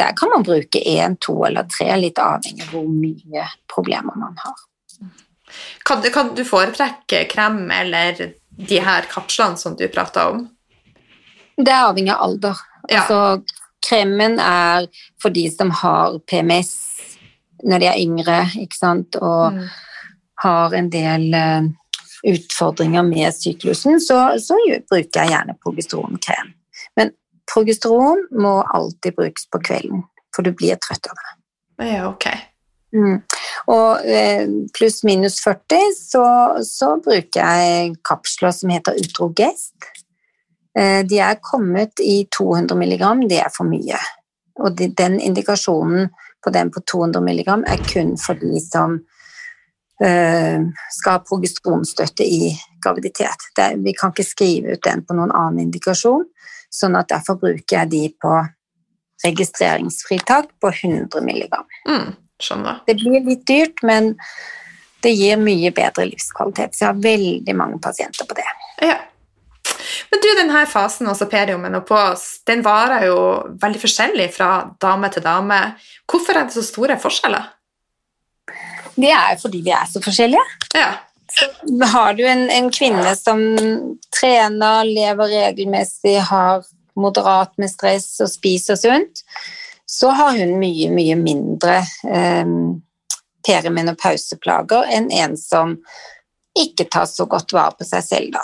der 0.00 0.16
kan 0.18 0.32
man 0.34 0.42
bruke 0.46 0.82
én, 0.82 1.16
to 1.22 1.36
eller 1.46 1.68
tre, 1.70 1.92
litt 2.00 2.18
avhengig 2.18 2.66
av 2.66 2.74
hvor 2.74 2.90
mye 2.90 3.46
problemer 3.70 4.18
man 4.18 4.34
har. 4.42 4.58
Kan 5.84 6.02
du, 6.02 6.10
kan 6.10 6.34
du 6.34 6.44
foretrekke 6.46 7.24
krem 7.30 7.64
eller 7.74 8.34
de 8.50 8.82
her 8.82 9.06
kapslene 9.10 9.58
som 9.58 9.76
du 9.78 9.86
prata 9.92 10.28
om? 10.30 10.44
Det 11.60 11.72
er 11.72 11.88
avhengig 11.88 12.14
av 12.14 12.26
alder. 12.26 12.62
Ja. 12.88 13.02
Altså, 13.02 13.58
kremen 13.84 14.38
er 14.42 14.86
for 15.20 15.34
de 15.34 15.46
som 15.52 15.72
har 15.82 16.18
PMS 16.30 16.72
når 17.64 17.82
de 17.82 17.88
er 17.90 18.00
yngre, 18.00 18.40
ikke 18.60 18.78
sant, 18.78 19.16
og 19.20 19.56
mm. 19.56 19.64
har 20.44 20.76
en 20.78 20.90
del 20.92 21.26
uh, 21.34 21.68
utfordringer 22.26 23.06
med 23.06 23.34
syklusen, 23.34 24.00
så, 24.00 24.20
så 24.40 24.58
bruker 24.90 25.22
jeg 25.22 25.32
gjerne 25.34 25.56
progesteronkrem. 25.64 26.54
Men 26.98 27.12
progesteron 27.52 28.26
må 28.36 28.60
alltid 28.62 29.16
brukes 29.16 29.48
på 29.50 29.62
kvelden, 29.64 30.04
for 30.34 30.46
du 30.46 30.52
blir 30.56 30.80
trøtt 30.82 31.10
av 31.10 31.18
det. 31.20 31.30
Ja, 31.90 32.08
ok. 32.10 32.28
Mm. 32.96 33.20
Og 33.70 34.06
eh, 34.06 34.48
pluss 34.74 35.00
minus 35.06 35.38
40 35.44 35.92
så, 35.94 36.24
så, 36.66 36.96
bruker 37.04 37.38
jeg 37.38 37.94
kapsler 38.06 38.54
som 38.54 38.72
heter 38.74 38.98
Utrogest. 38.98 39.90
Eh, 40.78 41.00
de 41.06 41.20
er 41.22 41.38
kommet 41.44 42.02
i 42.02 42.24
200 42.34 42.74
mg, 42.76 43.04
det 43.30 43.40
er 43.44 43.52
for 43.54 43.68
mye. 43.70 44.00
Og 44.60 44.74
de, 44.76 44.90
den 44.96 45.20
indikasjonen 45.22 46.10
på 46.44 46.52
den 46.54 46.70
på 46.72 46.82
200 46.92 47.22
mg 47.24 47.48
er 47.68 47.82
kun 47.86 48.14
for 48.20 48.38
de 48.40 48.60
som 48.64 48.98
uh, 50.04 50.60
skal 50.96 51.16
ha 51.16 51.24
progesteronstøtte 51.26 52.26
i 52.26 52.52
graviditet. 52.84 53.50
Det, 53.56 53.72
vi 53.84 53.94
kan 53.96 54.14
ikke 54.14 54.28
skrive 54.28 54.76
ut 54.76 54.84
den 54.86 55.04
på 55.04 55.16
noen 55.18 55.34
annen 55.34 55.66
indikasjon. 55.66 56.24
Sånn 56.70 56.96
at 56.96 57.10
derfor 57.10 57.40
bruker 57.40 57.80
jeg 57.80 57.92
de 57.92 58.04
på 58.22 58.38
registreringsfritak 59.24 60.54
på 60.62 60.72
100 60.72 61.20
milligram. 61.26 61.66
Mm, 61.88 62.14
skjønner. 62.40 62.80
Det 62.86 62.96
blir 63.02 63.24
litt 63.26 63.44
dyrt, 63.48 63.82
men 63.84 64.14
det 65.04 65.12
gir 65.16 65.40
mye 65.40 65.72
bedre 65.76 66.06
livskvalitet. 66.08 66.76
Så 66.76 66.84
jeg 66.84 66.92
har 66.92 67.02
veldig 67.04 67.56
mange 67.56 67.80
pasienter 67.82 68.28
på 68.28 68.36
det. 68.38 68.48
Ja. 68.86 68.96
Men 70.10 70.22
du, 70.22 70.28
denne 70.38 70.64
fasen, 70.70 71.08
også 71.10 71.28
periomenopause, 71.30 72.40
den 72.48 72.64
varer 72.66 73.06
jo 73.08 73.20
veldig 73.62 73.80
forskjellig 73.82 74.28
fra 74.34 74.50
dame 74.82 75.10
til 75.12 75.24
dame. 75.24 75.60
Hvorfor 76.10 76.38
er 76.38 76.48
det 76.48 76.56
så 76.56 76.66
store 76.66 76.98
forskjeller? 77.00 77.48
Det 79.00 79.12
er 79.14 79.34
jo 79.34 79.40
fordi 79.46 79.62
vi 79.64 79.72
er 79.74 79.86
så 79.88 80.02
forskjellige. 80.04 80.44
Ja. 80.76 80.90
Så 81.30 81.46
har 81.92 82.14
du 82.18 82.24
en, 82.26 82.48
en 82.50 82.68
kvinne 82.74 83.14
som 83.16 83.40
trener, 84.16 84.84
lever 84.84 85.30
regelmessig, 85.30 86.18
har 86.26 86.66
moderat 86.98 87.52
med 87.58 87.70
stress 87.70 88.18
og 88.20 88.30
spiser 88.32 88.76
sunt, 88.76 89.22
så 89.86 90.10
har 90.14 90.36
hun 90.38 90.58
mye, 90.60 90.90
mye 90.94 91.16
mindre 91.18 91.80
eh, 92.06 92.50
perimenopauseplager 93.46 94.90
enn 94.96 95.08
en 95.14 95.36
som 95.38 95.78
ikke 96.58 96.88
tar 96.90 97.06
så 97.10 97.26
godt 97.30 97.54
vare 97.54 97.78
på 97.78 97.86
seg 97.86 98.04
selv, 98.04 98.34
da. 98.34 98.42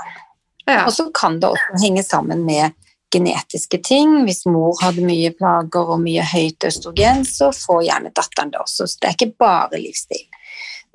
Ja. 0.67 0.85
Og 0.87 0.93
så 0.93 1.11
kan 1.15 1.41
det 1.41 1.53
også 1.53 1.83
henge 1.85 2.03
sammen 2.03 2.45
med 2.47 2.75
genetiske 3.15 3.79
ting. 3.85 4.25
Hvis 4.27 4.45
mor 4.51 4.75
hadde 4.83 5.05
mye 5.07 5.31
plager 5.37 5.93
og 5.95 6.03
mye 6.03 6.25
høyt 6.27 6.67
østrogen, 6.67 7.25
så 7.29 7.53
får 7.55 7.85
gjerne 7.89 8.13
datteren 8.17 8.53
det 8.55 8.61
også. 8.63 8.89
Så 8.89 9.01
det 9.01 9.11
er 9.11 9.17
ikke 9.19 9.39
bare 9.47 9.81
livsstil. 9.81 10.27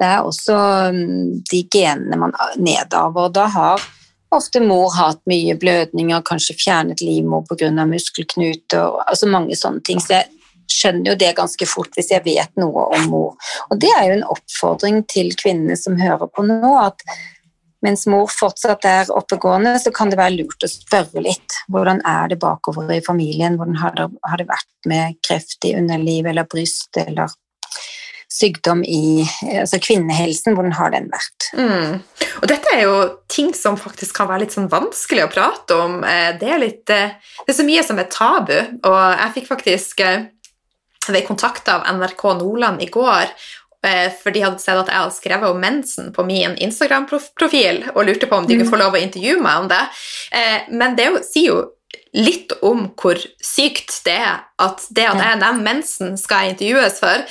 Det 0.02 0.10
er 0.10 0.26
også 0.26 0.58
mm, 0.96 1.42
de 1.52 1.64
genene 1.72 2.20
man 2.20 2.36
nedarver. 2.58 3.32
Da 3.34 3.48
har 3.54 3.88
ofte 4.32 4.62
mor 4.64 4.92
hatt 4.96 5.22
mye 5.30 5.56
blødninger, 5.60 6.24
kanskje 6.28 6.58
fjernet 6.60 7.04
livmor 7.04 7.44
pga. 7.50 7.72
muskelknuter, 7.86 9.02
altså 9.08 9.28
mange 9.28 9.56
sånne 9.60 9.84
ting. 9.86 10.02
Så 10.02 10.18
jeg 10.18 10.30
skjønner 10.72 11.12
jo 11.12 11.20
det 11.20 11.36
ganske 11.38 11.68
fort 11.68 11.94
hvis 11.98 12.14
jeg 12.14 12.26
vet 12.26 12.56
noe 12.60 12.88
om 12.96 13.10
mor. 13.12 13.52
Og 13.70 13.80
det 13.80 13.92
er 13.98 14.08
jo 14.08 14.18
en 14.20 14.30
oppfordring 14.36 15.04
til 15.12 15.34
kvinnene 15.36 15.78
som 15.78 16.00
hører 16.00 16.32
på 16.32 16.48
nå, 16.48 16.76
at 16.80 17.04
mens 17.86 18.06
mor 18.10 18.30
fortsatt 18.30 18.86
er 18.86 19.12
oppegående, 19.14 19.76
så 19.82 19.94
kan 19.96 20.12
det 20.12 20.20
være 20.20 20.38
lurt 20.38 20.66
å 20.66 20.70
spørre 20.70 21.24
litt. 21.26 21.62
Hvordan 21.74 22.02
er 22.08 22.32
det 22.32 22.42
bakover 22.42 22.92
i 22.94 23.02
familien? 23.06 23.58
Hvordan 23.60 23.80
har 23.82 23.96
det, 23.98 24.10
har 24.28 24.42
det 24.42 24.50
vært 24.50 24.90
med 24.90 25.18
kreft 25.26 25.66
i 25.66 25.74
underlivet 25.78 26.34
eller 26.34 26.50
bryst 26.50 27.02
eller 27.02 27.34
sykdom 28.32 28.84
i 28.88 29.26
altså 29.60 29.82
kvinnehelsen? 29.82 30.56
Hvordan 30.56 30.76
har 30.78 30.94
den 30.94 31.10
vært? 31.12 31.48
Mm. 31.58 31.98
Og 32.42 32.46
dette 32.52 32.76
er 32.76 32.86
jo 32.86 32.98
ting 33.32 33.52
som 33.58 33.80
faktisk 33.80 34.16
kan 34.20 34.30
være 34.30 34.46
litt 34.46 34.56
sånn 34.56 34.70
vanskelig 34.72 35.26
å 35.26 35.32
prate 35.34 35.80
om. 35.88 35.98
Eh, 36.06 36.30
det 36.42 36.52
er, 36.52 36.62
litt, 36.62 36.86
eh, 36.94 37.18
det 37.42 37.54
er 37.54 37.60
så 37.60 37.68
mye 37.68 37.86
som 37.88 38.00
er 38.02 38.12
tabu, 38.14 38.56
og 38.86 39.02
jeg 39.02 39.36
fikk 39.40 39.50
faktisk 39.52 40.06
eh, 40.06 40.30
ved 41.10 41.26
kontakt 41.28 41.70
av 41.72 41.84
NRK 41.90 42.24
Nordland 42.40 42.84
i 42.86 42.90
går 42.94 43.34
for 44.22 44.30
de 44.34 44.44
hadde 44.46 44.62
sett 44.62 44.78
at 44.78 44.90
jeg 44.92 45.02
hadde 45.02 45.16
skrevet 45.16 45.50
om 45.50 45.62
mensen 45.62 46.12
på 46.14 46.26
min 46.28 46.54
Instagram-profil 46.62 47.84
og 47.96 48.06
lurte 48.06 48.30
på 48.30 48.38
om 48.38 48.48
de 48.48 48.58
kunne 48.60 48.70
få 48.70 48.80
lov 48.82 48.94
å 48.98 49.02
intervjue 49.02 49.42
meg 49.42 49.64
om 49.64 49.70
det. 49.72 49.82
Men 50.70 50.98
det 51.00 51.08
sier 51.26 51.48
jo 51.50 51.60
litt 52.16 52.52
om 52.62 52.90
hvor 53.00 53.18
sykt 53.44 54.02
det 54.06 54.18
er 54.20 54.44
at 54.62 54.86
det 54.92 55.08
at 55.08 55.20
jeg 55.24 55.40
nevner 55.42 55.66
mensen, 55.66 56.18
skal 56.20 56.46
jeg 56.46 56.56
intervjues 56.56 57.02
for. 57.02 57.26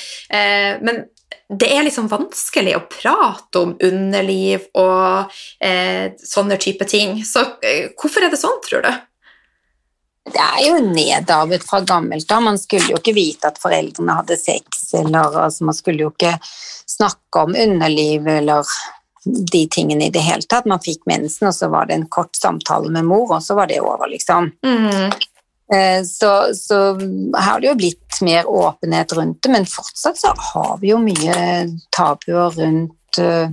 Men 0.83 1.05
det 1.51 1.69
er 1.75 1.83
liksom 1.87 2.09
vanskelig 2.11 2.77
å 2.79 2.87
prate 2.91 3.63
om 3.63 3.77
underliv 3.87 4.67
og 4.79 5.31
sånne 5.61 6.59
type 6.63 6.87
ting. 6.91 7.21
Så 7.27 7.45
hvorfor 7.99 8.27
er 8.27 8.35
det 8.35 8.41
sånn, 8.43 8.59
tror 8.67 8.87
du? 8.87 8.93
Det 10.31 10.43
er 10.45 10.63
jo 10.69 10.79
nedarvet 10.85 11.65
fra 11.67 11.81
gammelt 11.87 12.31
av. 12.33 12.43
Man 12.47 12.59
skulle 12.61 12.93
jo 12.93 13.01
ikke 13.01 13.17
vite 13.17 13.51
at 13.51 13.61
foreldrene 13.63 14.19
hadde 14.21 14.39
sex, 14.41 14.85
eller 14.99 15.37
altså, 15.47 15.67
man 15.69 15.77
skulle 15.77 16.07
jo 16.07 16.13
ikke 16.15 16.37
snakke 16.91 17.45
om 17.45 17.57
underliv 17.59 18.29
eller 18.29 18.67
de 19.25 19.65
tingene 19.69 20.07
i 20.07 20.13
det 20.15 20.23
hele 20.25 20.47
tatt. 20.49 20.69
Man 20.71 20.83
fikk 20.83 21.05
mensen, 21.11 21.51
og 21.51 21.57
så 21.57 21.69
var 21.73 21.91
det 21.91 21.99
en 21.99 22.09
kort 22.09 22.37
samtale 22.37 22.93
med 22.93 23.09
mor, 23.09 23.37
og 23.37 23.43
så 23.45 23.57
var 23.59 23.71
det 23.71 23.83
over, 23.85 24.09
liksom. 24.11 24.53
Mm. 24.67 25.11
Så, 26.07 26.31
så 26.59 26.79
her 26.99 27.45
har 27.47 27.61
det 27.63 27.69
jo 27.69 27.77
blitt 27.79 28.17
mer 28.27 28.49
åpenhet 28.51 29.13
rundt 29.15 29.39
det, 29.45 29.53
men 29.53 29.69
fortsatt 29.71 30.19
så 30.19 30.33
har 30.35 30.81
vi 30.81 30.91
jo 30.91 30.99
mye 30.99 31.37
tabuer 31.95 32.57
rundt 32.57 33.21
uh, 33.23 33.47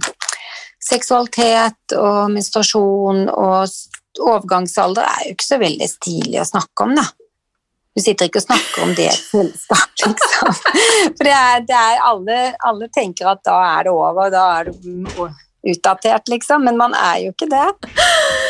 seksualitet 0.82 1.94
og 1.98 2.32
menstruasjon 2.34 3.28
og 3.30 3.68
overgangsalder 4.24 5.08
er 5.08 5.24
jo 5.28 5.38
ikke 5.38 5.48
så 5.48 5.62
veldig 5.62 5.88
stilig 5.92 6.42
å 6.42 6.50
snakke 6.50 6.86
om, 6.86 6.96
da. 6.98 7.06
Du 7.98 8.04
sitter 8.04 8.30
ikke 8.30 8.38
og 8.38 8.46
snakker 8.46 8.84
om 8.86 8.92
det 8.94 9.08
i 9.08 9.10
et 9.10 9.24
selskap, 9.26 9.94
liksom. 10.06 10.54
For 11.18 11.26
det 11.26 11.34
er, 11.34 11.64
det 11.66 11.78
er 11.78 12.04
alle, 12.06 12.40
alle, 12.70 12.90
tenker 12.94 13.32
at 13.32 13.42
da 13.48 13.58
er 13.72 13.88
det 13.88 13.94
over, 13.94 14.30
da 14.30 14.44
er 14.60 14.70
det 14.70 15.30
utdatert, 15.74 16.30
liksom. 16.30 16.68
Men 16.68 16.78
man 16.78 16.94
er 16.94 17.24
jo 17.26 17.34
ikke 17.34 17.50
det. 17.50 17.66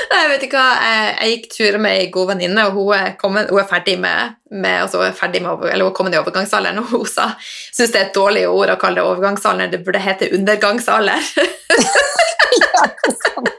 Jeg 0.08 0.32
vet 0.34 0.44
ikke 0.48 0.60
hva, 0.60 0.74
jeg, 0.84 1.14
jeg 1.14 1.32
gikk 1.34 1.48
tur 1.54 1.78
med 1.84 1.96
ei 2.02 2.10
god 2.12 2.34
venninne, 2.34 2.68
og 2.68 2.76
hun 2.76 2.92
er, 2.98 3.14
kommet, 3.22 3.52
hun 3.52 3.62
er, 3.62 3.70
ferdig 3.70 3.96
med, 4.04 4.36
med, 4.52 4.82
altså 4.84 5.02
hun 5.02 5.08
er 5.08 5.16
ferdig 5.16 5.44
med 5.46 5.64
eller 5.68 5.88
hun 5.88 5.94
er 5.94 5.98
kommet 6.02 6.18
i 6.18 6.20
overgangsalderen, 6.20 6.82
og 6.84 6.92
hun 6.92 7.08
sa 7.08 7.30
syns 7.40 7.94
det 7.94 8.02
er 8.02 8.10
et 8.10 8.16
dårlig 8.16 8.48
ord 8.50 8.74
å 8.76 8.80
kalle 8.82 9.00
det 9.00 9.08
overgangsalder, 9.08 9.72
det 9.72 9.84
burde 9.88 10.04
hete 10.04 10.32
undergangsalder. 10.36 11.32
ja, 12.64 12.84
det 12.84 13.14
er 13.14 13.18
sant. 13.24 13.57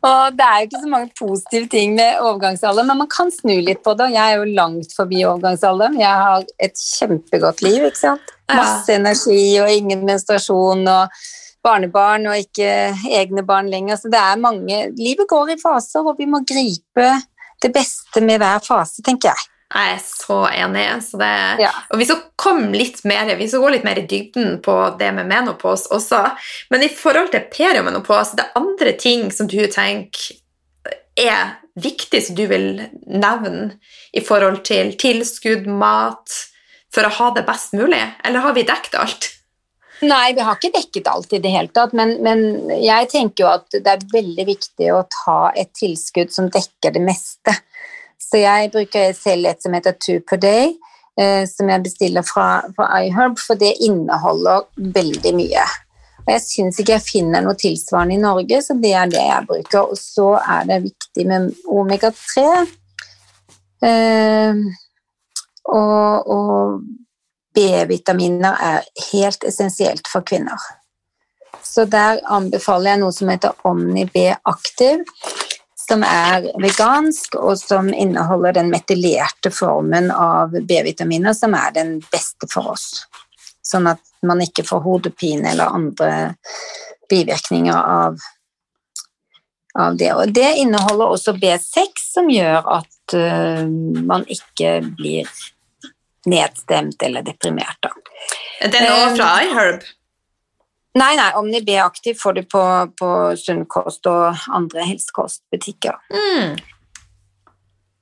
Og 0.00 0.36
det 0.36 0.44
er 0.46 0.60
jo 0.60 0.68
ikke 0.68 0.80
så 0.80 0.88
mange 0.88 1.10
positive 1.18 1.68
ting 1.68 1.92
med 1.98 2.22
overgangsalder, 2.24 2.86
men 2.88 3.02
man 3.02 3.10
kan 3.12 3.28
snu 3.34 3.58
litt 3.60 3.82
på 3.84 3.92
det. 3.98 4.08
Jeg 4.14 4.32
er 4.32 4.40
jo 4.40 4.54
langt 4.56 4.94
forbi 4.96 5.20
overgangsalderen. 5.28 5.98
Jeg 6.00 6.22
har 6.24 6.46
et 6.56 6.80
kjempegodt 6.80 7.60
liv. 7.66 7.84
ikke 7.84 8.00
sant? 8.00 8.32
Masse 8.48 8.96
energi 8.96 9.42
og 9.60 9.68
ingen 9.70 10.06
menstruasjon 10.08 10.88
og 10.88 11.20
barnebarn 11.64 12.30
og 12.30 12.40
ikke 12.40 12.70
egne 13.12 13.44
barn 13.46 13.68
lenger. 13.72 14.00
Så 14.00 14.08
det 14.12 14.20
er 14.20 14.40
mange 14.40 14.80
Livet 14.96 15.28
går 15.28 15.54
i 15.54 15.60
faser, 15.60 16.06
og 16.06 16.16
vi 16.18 16.28
må 16.30 16.40
gripe 16.48 17.10
det 17.60 17.72
beste 17.74 18.24
med 18.24 18.40
hver 18.40 18.64
fase, 18.64 19.04
tenker 19.04 19.34
jeg. 19.34 19.48
Jeg 19.70 19.94
er 19.94 20.00
så 20.02 20.40
enig. 20.50 20.86
Så 21.06 21.18
det, 21.20 21.32
Ja. 21.62 21.70
Og 21.90 21.98
vi 21.98 22.08
skal 22.08 22.22
komme 22.36 22.72
litt 22.74 23.04
mer, 23.04 23.30
vi 23.36 23.48
skal 23.48 23.62
gå 23.62 23.70
litt 23.76 23.86
mer 23.86 23.98
i 23.98 24.06
dybden 24.06 24.60
på 24.62 24.76
det 24.98 25.12
med 25.14 25.30
menopause 25.30 25.88
også. 25.94 26.24
Men 26.70 26.82
i 26.82 26.88
forhold 26.88 27.30
til 27.30 27.46
periomenopause, 27.52 28.36
det 28.36 28.46
er 28.48 28.60
andre 28.60 28.92
ting 28.98 29.30
som 29.30 29.46
du 29.46 29.60
tenker 29.66 30.40
er 31.20 31.58
viktig 31.80 32.22
som 32.22 32.36
du 32.38 32.46
vil 32.50 32.70
nevne 33.06 33.74
i 34.12 34.22
forhold 34.24 34.62
til 34.66 34.94
tilskudd, 34.98 35.66
mat, 35.66 36.38
for 36.90 37.06
å 37.06 37.12
ha 37.20 37.28
det 37.36 37.46
best 37.46 37.76
mulig? 37.76 38.00
Eller 38.24 38.44
har 38.44 38.56
vi 38.56 38.66
dekket 38.66 38.98
alt? 38.98 39.30
Nei, 40.00 40.32
vi 40.32 40.40
har 40.40 40.56
ikke 40.56 40.72
dekket 40.72 41.08
alt 41.12 41.32
i 41.36 41.42
det 41.44 41.50
hele 41.52 41.68
tatt, 41.76 41.92
men, 41.96 42.14
men 42.24 42.70
jeg 42.80 43.10
tenker 43.12 43.44
jo 43.44 43.50
at 43.50 43.68
det 43.74 43.90
er 43.92 44.06
veldig 44.12 44.46
viktig 44.48 44.88
å 44.96 45.02
ta 45.12 45.40
et 45.52 45.74
tilskudd 45.76 46.32
som 46.32 46.48
dekker 46.52 46.94
det 46.96 47.02
meste. 47.04 47.54
Så 48.20 48.42
jeg 48.42 48.70
bruker 48.74 49.12
selv 49.16 49.48
et 49.50 49.62
som 49.62 49.74
heter 49.74 49.96
Two 49.98 50.20
per 50.26 50.40
day, 50.40 50.74
eh, 51.18 51.44
som 51.48 51.70
jeg 51.72 51.84
bestiller 51.86 52.26
fra, 52.26 52.48
fra 52.76 52.90
iHerb, 53.02 53.38
for 53.40 53.58
det 53.60 53.72
inneholder 53.86 54.66
veldig 54.98 55.32
mye. 55.38 55.64
Og 56.20 56.34
jeg 56.34 56.44
syns 56.44 56.80
ikke 56.80 56.98
jeg 56.98 57.06
finner 57.06 57.44
noe 57.44 57.56
tilsvarende 57.58 58.18
i 58.18 58.22
Norge, 58.22 58.60
så 58.62 58.76
det 58.78 58.92
er 58.94 59.10
det 59.10 59.24
jeg 59.24 59.48
bruker. 59.48 59.88
Og 59.94 59.98
så 59.98 60.28
er 60.38 60.68
det 60.68 60.82
viktig 60.84 61.26
med 61.26 61.48
omega-3. 61.64 62.44
Eh, 63.88 64.60
og, 65.70 66.30
og 66.36 66.80
B-vitaminer 67.56 68.60
er 68.62 68.84
helt 69.10 69.48
essensielt 69.48 70.06
for 70.12 70.26
kvinner. 70.26 70.60
Så 71.64 71.84
der 71.90 72.20
anbefaler 72.30 72.94
jeg 72.94 73.00
noe 73.02 73.14
som 73.14 73.30
heter 73.30 73.66
Omni 73.68 74.06
B 74.10 74.28
Aktiv, 74.48 75.02
som 75.90 76.04
er 76.06 76.46
vegansk, 76.62 77.34
og 77.40 77.58
som 77.58 77.88
inneholder 77.90 78.54
den 78.60 78.70
metylerte 78.70 79.50
formen 79.50 80.10
av 80.14 80.54
B-vitaminer, 80.54 81.34
som 81.34 81.56
er 81.58 81.74
den 81.74 81.96
beste 82.12 82.46
for 82.50 82.76
oss. 82.76 83.04
Sånn 83.66 83.88
at 83.90 84.02
man 84.26 84.42
ikke 84.44 84.64
får 84.66 84.84
hodepine 84.84 85.50
eller 85.50 85.74
andre 85.74 86.12
bivirkninger 87.10 87.74
av, 87.74 88.18
av 89.78 89.98
det. 89.98 90.12
Og 90.14 90.34
det 90.34 90.50
inneholder 90.62 91.16
også 91.16 91.34
B6, 91.40 92.04
som 92.12 92.30
gjør 92.30 92.70
at 92.78 93.16
uh, 93.16 93.66
man 94.06 94.26
ikke 94.30 94.78
blir 94.94 95.30
nedstemt 96.30 97.02
eller 97.02 97.26
deprimert. 97.26 97.80
Da. 97.82 97.94
Den 98.68 98.84
er 98.84 98.94
også 98.94 99.16
fra 99.16 99.32
iHerb? 99.46 99.88
Nei, 100.98 101.14
nei, 101.16 101.30
Omni 101.38 101.60
B 101.62 101.76
Aktiv 101.78 102.16
får 102.18 102.32
du 102.32 102.42
på, 102.50 102.62
på 102.98 103.10
Sunnkost 103.38 104.06
og 104.10 104.48
andre 104.50 104.86
helsekostbutikker. 104.88 106.00
Mm. 106.10 106.56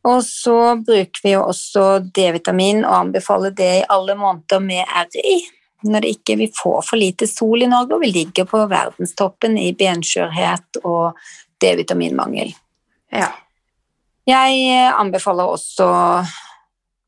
Og 0.08 0.24
så 0.24 0.56
bruker 0.86 1.24
vi 1.24 1.34
jo 1.34 1.42
også 1.50 1.84
D-vitamin 2.14 2.84
og 2.86 2.94
anbefaler 3.02 3.52
det 3.56 3.72
i 3.80 3.86
alle 3.92 4.16
måneder 4.16 4.62
med 4.64 4.88
RI. 5.12 5.36
Når 5.84 6.02
det 6.02 6.14
ikke 6.16 6.38
vi 6.40 6.48
får 6.62 6.80
for 6.82 6.98
lite 6.98 7.28
sol 7.30 7.62
i 7.62 7.68
Norge, 7.70 7.94
og 7.94 8.02
vi 8.02 8.10
ligger 8.10 8.48
på 8.48 8.64
verdenstoppen 8.70 9.58
i 9.60 9.68
benskjørhet 9.78 10.80
og 10.82 11.20
D-vitaminmangel. 11.62 12.50
Ja. 13.14 13.28
Jeg 14.28 14.64
anbefaler 14.98 15.52
også 15.52 15.86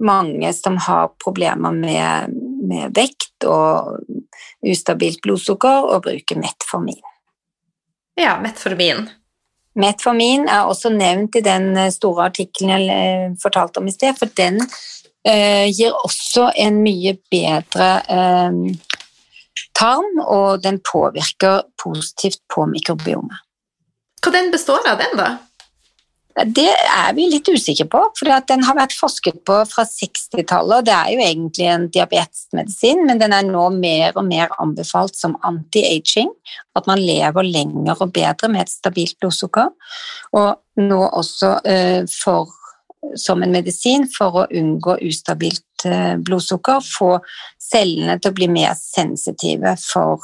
mange 0.00 0.52
som 0.56 0.78
har 0.80 1.10
problemer 1.20 1.74
med, 1.74 2.36
med 2.70 2.94
vekt 2.96 3.46
og 3.48 3.98
ustabilt 4.66 5.22
blodsukker, 5.24 5.88
og 5.90 6.04
bruke 6.06 6.36
metformin. 6.38 7.00
Ja, 8.20 8.36
metformin. 8.42 9.08
Metformin 9.80 10.48
er 10.50 10.68
også 10.68 10.90
nevnt 10.92 11.38
i 11.38 11.44
den 11.46 11.72
store 11.94 12.28
artikkelen 12.30 12.86
jeg 12.86 13.34
fortalte 13.42 13.80
om 13.80 13.88
i 13.88 13.94
sted, 13.94 14.16
for 14.18 14.30
den 14.36 14.58
eh, 15.24 15.68
gir 15.70 15.94
også 15.94 16.50
en 16.58 16.80
mye 16.84 17.14
bedre 17.32 17.90
eh, 18.10 18.58
tarm, 19.78 20.20
og 20.26 20.62
den 20.64 20.80
påvirker 20.84 21.62
positivt 21.80 22.42
på 22.52 22.66
mikrobiomet. 22.68 23.46
Hva 24.20 24.34
den 24.34 24.50
består 24.52 24.84
av, 24.84 24.98
den, 25.00 25.16
da? 25.16 25.30
Det 26.30 26.68
er 26.70 27.10
vi 27.16 27.24
litt 27.26 27.48
usikre 27.50 27.88
på, 27.90 28.00
for 28.14 28.30
den 28.46 28.62
har 28.62 28.76
vært 28.78 28.94
forsket 28.94 29.40
på 29.46 29.56
fra 29.66 29.82
60-tallet. 29.88 30.86
Det 30.86 30.94
er 30.94 31.08
jo 31.10 31.24
egentlig 31.24 31.66
en 31.66 31.88
diabetesmedisin, 31.90 33.02
men 33.08 33.18
den 33.18 33.34
er 33.34 33.48
nå 33.48 33.64
mer 33.74 34.14
og 34.14 34.28
mer 34.28 34.54
anbefalt 34.62 35.18
som 35.18 35.34
anti-aging. 35.46 36.30
At 36.78 36.86
man 36.86 37.02
lever 37.02 37.48
lenger 37.48 37.98
og 37.98 38.14
bedre 38.14 38.50
med 38.52 38.62
et 38.62 38.72
stabilt 38.72 39.18
blodsukker. 39.18 39.74
Og 40.38 40.80
nå 40.86 41.00
også 41.08 41.52
uh, 41.66 42.06
for, 42.14 42.54
som 43.18 43.42
en 43.42 43.54
medisin 43.58 44.06
for 44.14 44.44
å 44.44 44.48
unngå 44.54 45.00
ustabilt 45.10 45.88
uh, 45.90 46.14
blodsukker. 46.14 46.78
Få 46.86 47.16
cellene 47.58 48.20
til 48.20 48.30
å 48.30 48.38
bli 48.38 48.52
mer 48.54 48.78
sensitive 48.78 49.74
for 49.82 50.22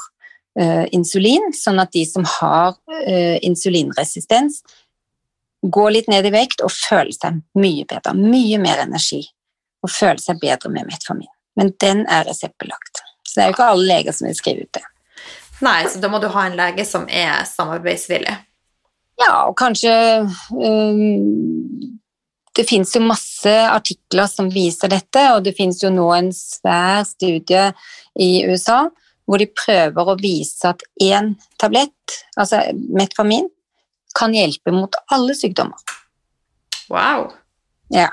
uh, 0.54 0.86
insulin, 0.94 1.50
sånn 1.50 1.82
at 1.82 1.92
de 1.98 2.06
som 2.06 2.24
har 2.38 2.78
insulinresistens, 3.44 4.62
gå 5.62 5.86
litt 5.90 6.08
ned 6.10 6.26
i 6.26 6.32
vekt 6.34 6.62
og 6.64 6.72
føle 6.72 7.14
seg 7.14 7.40
mye 7.58 7.86
bedre, 7.88 8.14
mye 8.16 8.58
mer 8.62 8.82
energi. 8.84 9.22
Og 9.84 9.92
føle 9.92 10.20
seg 10.22 10.40
bedre 10.42 10.70
med 10.72 10.88
metformin. 10.88 11.30
Men 11.56 11.72
den 11.80 12.04
er 12.10 12.26
reseptbelagt. 12.28 13.02
Så 13.22 13.38
det 13.38 13.44
er 13.44 13.50
jo 13.50 13.56
ikke 13.56 13.70
alle 13.72 13.88
leger 13.88 14.16
som 14.16 14.28
vil 14.28 14.38
skrive 14.38 14.66
ut 14.66 14.76
det. 14.76 14.84
Nei, 15.64 15.80
så 15.88 16.00
da 16.02 16.10
må 16.12 16.20
du 16.20 16.28
ha 16.32 16.46
en 16.46 16.58
lege 16.58 16.84
som 16.84 17.06
er 17.08 17.46
samarbeidsvillig. 17.48 18.34
Ja, 19.16 19.46
og 19.48 19.54
kanskje 19.56 19.92
um, 20.52 21.94
Det 22.56 22.66
fins 22.68 22.92
jo 22.96 23.00
masse 23.04 23.52
artikler 23.68 24.28
som 24.28 24.50
viser 24.52 24.92
dette, 24.92 25.22
og 25.32 25.44
det 25.44 25.54
fins 25.56 25.80
jo 25.82 25.90
nå 25.92 26.06
en 26.16 26.30
svær 26.36 27.04
studie 27.08 27.70
i 28.20 28.30
USA 28.48 28.86
hvor 29.26 29.42
de 29.42 29.48
prøver 29.50 30.08
å 30.08 30.16
vise 30.20 30.68
at 30.70 30.84
én 31.02 31.32
tablett, 31.60 32.14
altså 32.38 32.60
metformin, 32.94 33.48
kan 34.16 34.34
hjelpe 34.34 34.72
mot 34.74 34.96
alle 35.12 35.36
sykdommer. 35.36 35.96
Wow. 36.88 37.30
Ja. 37.94 38.10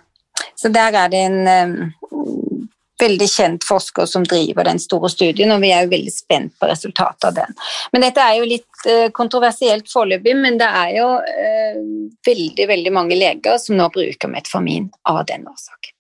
Så 0.55 0.69
der 0.73 0.95
er 0.97 1.11
det 1.11 1.21
en 1.27 1.47
um, 1.47 2.69
veldig 3.01 3.27
kjent 3.29 3.65
forsker 3.67 4.07
som 4.09 4.25
driver 4.27 4.67
den 4.67 4.79
store 4.81 5.09
studien, 5.11 5.51
og 5.53 5.61
vi 5.63 5.71
er 5.73 5.85
jo 5.85 5.93
veldig 5.93 6.13
spent 6.13 6.53
på 6.59 6.69
resultatet 6.69 7.27
av 7.29 7.37
den. 7.37 7.57
Men 7.93 8.05
dette 8.05 8.23
er 8.23 8.39
jo 8.39 8.49
litt 8.49 8.87
uh, 8.87 9.07
kontroversielt 9.15 9.89
foreløpig, 9.91 10.35
men 10.39 10.59
det 10.61 10.69
er 10.83 10.93
jo 10.97 11.09
uh, 11.17 11.81
veldig, 12.27 12.69
veldig 12.73 12.93
mange 12.95 13.17
leger 13.19 13.59
som 13.61 13.77
nå 13.79 13.89
bruker 13.93 14.31
metformin 14.31 14.89
av 15.09 15.23
den 15.29 15.47
årsak. 15.49 15.93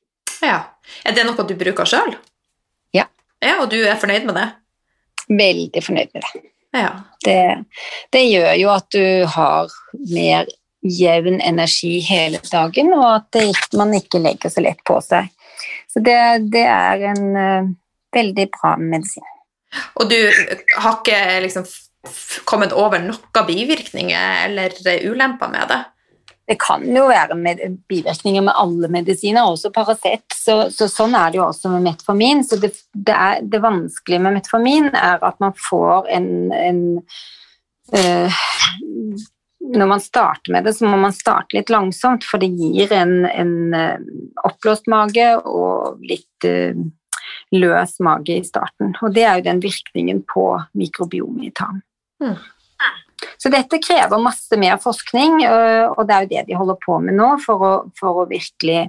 Ja. 0.43 0.59
Er 1.07 1.15
det 1.15 1.25
noe 1.27 1.47
du 1.47 1.55
bruker 1.59 1.87
sjøl? 1.87 2.15
Ja. 2.95 3.07
ja. 3.43 3.59
Og 3.61 3.69
du 3.71 3.79
er 3.79 3.99
fornøyd 3.99 4.27
med 4.27 4.37
det? 4.39 4.49
Veldig 5.31 5.83
fornøyd 5.85 6.11
med 6.11 6.25
det. 6.25 6.49
Ja. 6.73 6.89
Det, 7.23 7.63
det, 8.11 8.23
gjør 8.27 8.53
jo 8.59 8.71
at 8.73 8.89
du 8.91 9.05
har 9.29 9.71
mer 10.11 10.49
jevn 10.83 11.39
energi 11.39 11.99
hele 12.03 12.41
dagen, 12.49 12.91
og 12.97 13.05
at 13.07 13.29
det, 13.37 13.45
man 13.79 13.93
ikke 13.95 14.19
legger 14.23 14.51
så 14.51 14.63
lett 14.65 14.81
på 14.87 14.97
seg. 15.05 15.29
Så 15.93 16.01
det, 16.03 16.17
det 16.51 16.65
er 16.67 17.05
en 17.13 17.23
uh, 17.37 17.69
veldig 18.15 18.47
bra 18.57 18.73
medisin. 18.81 19.29
Og 20.01 20.09
du 20.09 20.17
har 20.75 20.99
ikke 20.99 21.21
liksom 21.45 21.69
kommet 22.49 22.75
over 22.75 22.99
noen 23.01 23.47
bivirkninger 23.47 24.47
eller 24.49 24.75
ulemper 25.07 25.51
med 25.53 25.69
det? 25.71 25.79
Det 26.47 26.57
kan 26.59 26.83
jo 26.91 27.05
være 27.07 27.37
med 27.39 27.61
bivirkninger 27.87 28.43
med 28.43 28.57
alle 28.59 28.89
medisiner, 28.91 29.47
også 29.47 29.71
Paracet. 29.71 30.25
Så, 30.35 30.57
så, 30.75 30.89
sånn 30.91 31.15
er 31.15 31.31
det 31.31 31.39
jo 31.39 31.45
også 31.45 31.71
med 31.71 31.85
metformin. 31.85 32.43
Så 32.43 32.59
det, 32.59 32.73
det, 32.91 33.15
er, 33.15 33.43
det 33.47 33.61
vanskelige 33.63 34.23
med 34.25 34.35
metformin 34.39 34.89
er 34.91 35.23
at 35.23 35.39
man 35.43 35.55
får 35.69 36.09
en, 36.17 36.27
en 36.51 36.81
øh, 37.95 38.41
Når 39.63 39.87
man 39.87 40.03
starter 40.03 40.51
med 40.51 40.65
det, 40.67 40.73
så 40.75 40.89
må 40.91 40.97
man 40.99 41.15
starte 41.15 41.55
litt 41.55 41.71
langsomt, 41.71 42.25
for 42.27 42.43
det 42.43 42.51
gir 42.51 42.91
en, 42.91 43.23
en 43.23 43.53
øh, 43.71 44.01
oppblåst 44.43 44.91
mage 44.91 45.29
og 45.39 46.03
litt 46.03 46.49
øh, 46.49 46.75
løs 47.55 47.95
mage 48.03 48.41
i 48.41 48.43
starten. 48.43 48.91
Og 48.99 49.15
det 49.15 49.23
er 49.23 49.39
jo 49.39 49.47
den 49.47 49.63
virkningen 49.63 50.19
på 50.27 50.49
mikrobiomet 50.75 51.47
i 51.47 51.53
tarm. 51.55 51.79
Mm. 52.19 52.35
Så 53.37 53.51
dette 53.53 53.81
krever 53.83 54.21
masse 54.21 54.57
mer 54.59 54.79
forskning, 54.81 55.41
og 55.43 56.01
det 56.07 56.15
er 56.15 56.25
jo 56.25 56.31
det 56.33 56.43
de 56.49 56.57
holder 56.59 56.79
på 56.83 56.97
med 57.03 57.17
nå 57.19 57.33
for 57.43 57.63
å, 57.63 57.71
for 57.99 58.23
å 58.23 58.27
virkelig 58.29 58.81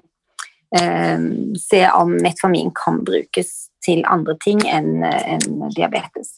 eh, 0.78 1.28
se 1.60 1.84
om 1.90 2.16
metformin 2.22 2.72
kan 2.76 3.02
brukes 3.06 3.54
til 3.84 4.04
andre 4.08 4.36
ting 4.42 4.62
enn 4.64 5.04
enn 5.04 5.68
diabetes. 5.74 6.34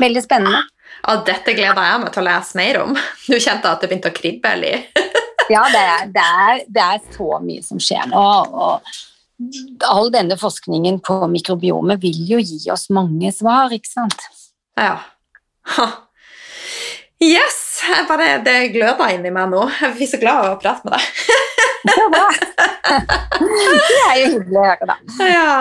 Veldig 0.00 0.22
spennende. 0.24 0.62
Ja, 1.02 1.18
dette 1.26 1.54
gleder 1.56 1.84
jeg 1.84 2.00
meg 2.02 2.14
til 2.14 2.22
å 2.22 2.28
lese 2.28 2.58
mer 2.58 2.80
om. 2.84 2.94
Du 3.28 3.36
kjente 3.36 3.70
at 3.70 3.82
det 3.82 3.90
begynte 3.90 4.12
å 4.12 4.16
kribbe 4.16 4.54
litt? 4.60 5.02
ja, 5.54 5.66
det 5.72 5.82
er, 5.82 6.08
det, 6.14 6.24
er, 6.46 6.64
det 6.72 6.86
er, 6.86 7.04
så 7.16 7.40
mye 7.42 7.64
som 7.66 7.82
skjer 7.82 8.08
nå. 8.12 8.22
og 8.22 8.96
All 9.84 10.08
denne 10.14 10.38
forskningen 10.40 11.02
på 11.04 11.18
mikrobiomet 11.28 12.00
vil 12.00 12.22
jo 12.30 12.38
gi 12.40 12.70
oss 12.72 12.86
mange 12.94 13.28
svar, 13.36 13.74
ikke 13.74 13.90
sant? 13.90 14.24
Ja. 14.80 14.96
Ha. 15.76 15.86
Yes! 17.24 17.80
Bare, 18.08 18.38
det 18.44 18.72
gløder 18.74 19.14
inni 19.14 19.32
meg 19.32 19.48
nå. 19.52 19.62
Jeg 19.80 19.94
blir 19.96 20.08
så 20.10 20.20
glad 20.20 20.42
av 20.44 20.56
å 20.56 20.60
prate 20.60 20.84
med 20.84 20.96
deg. 20.96 21.04
det 21.86 21.94
er 24.02 24.18
jo 24.20 24.26
hyggelig 24.34 24.60
å 24.60 24.66
høre, 24.66 24.88
da. 24.90 24.96
Ja. 25.24 25.54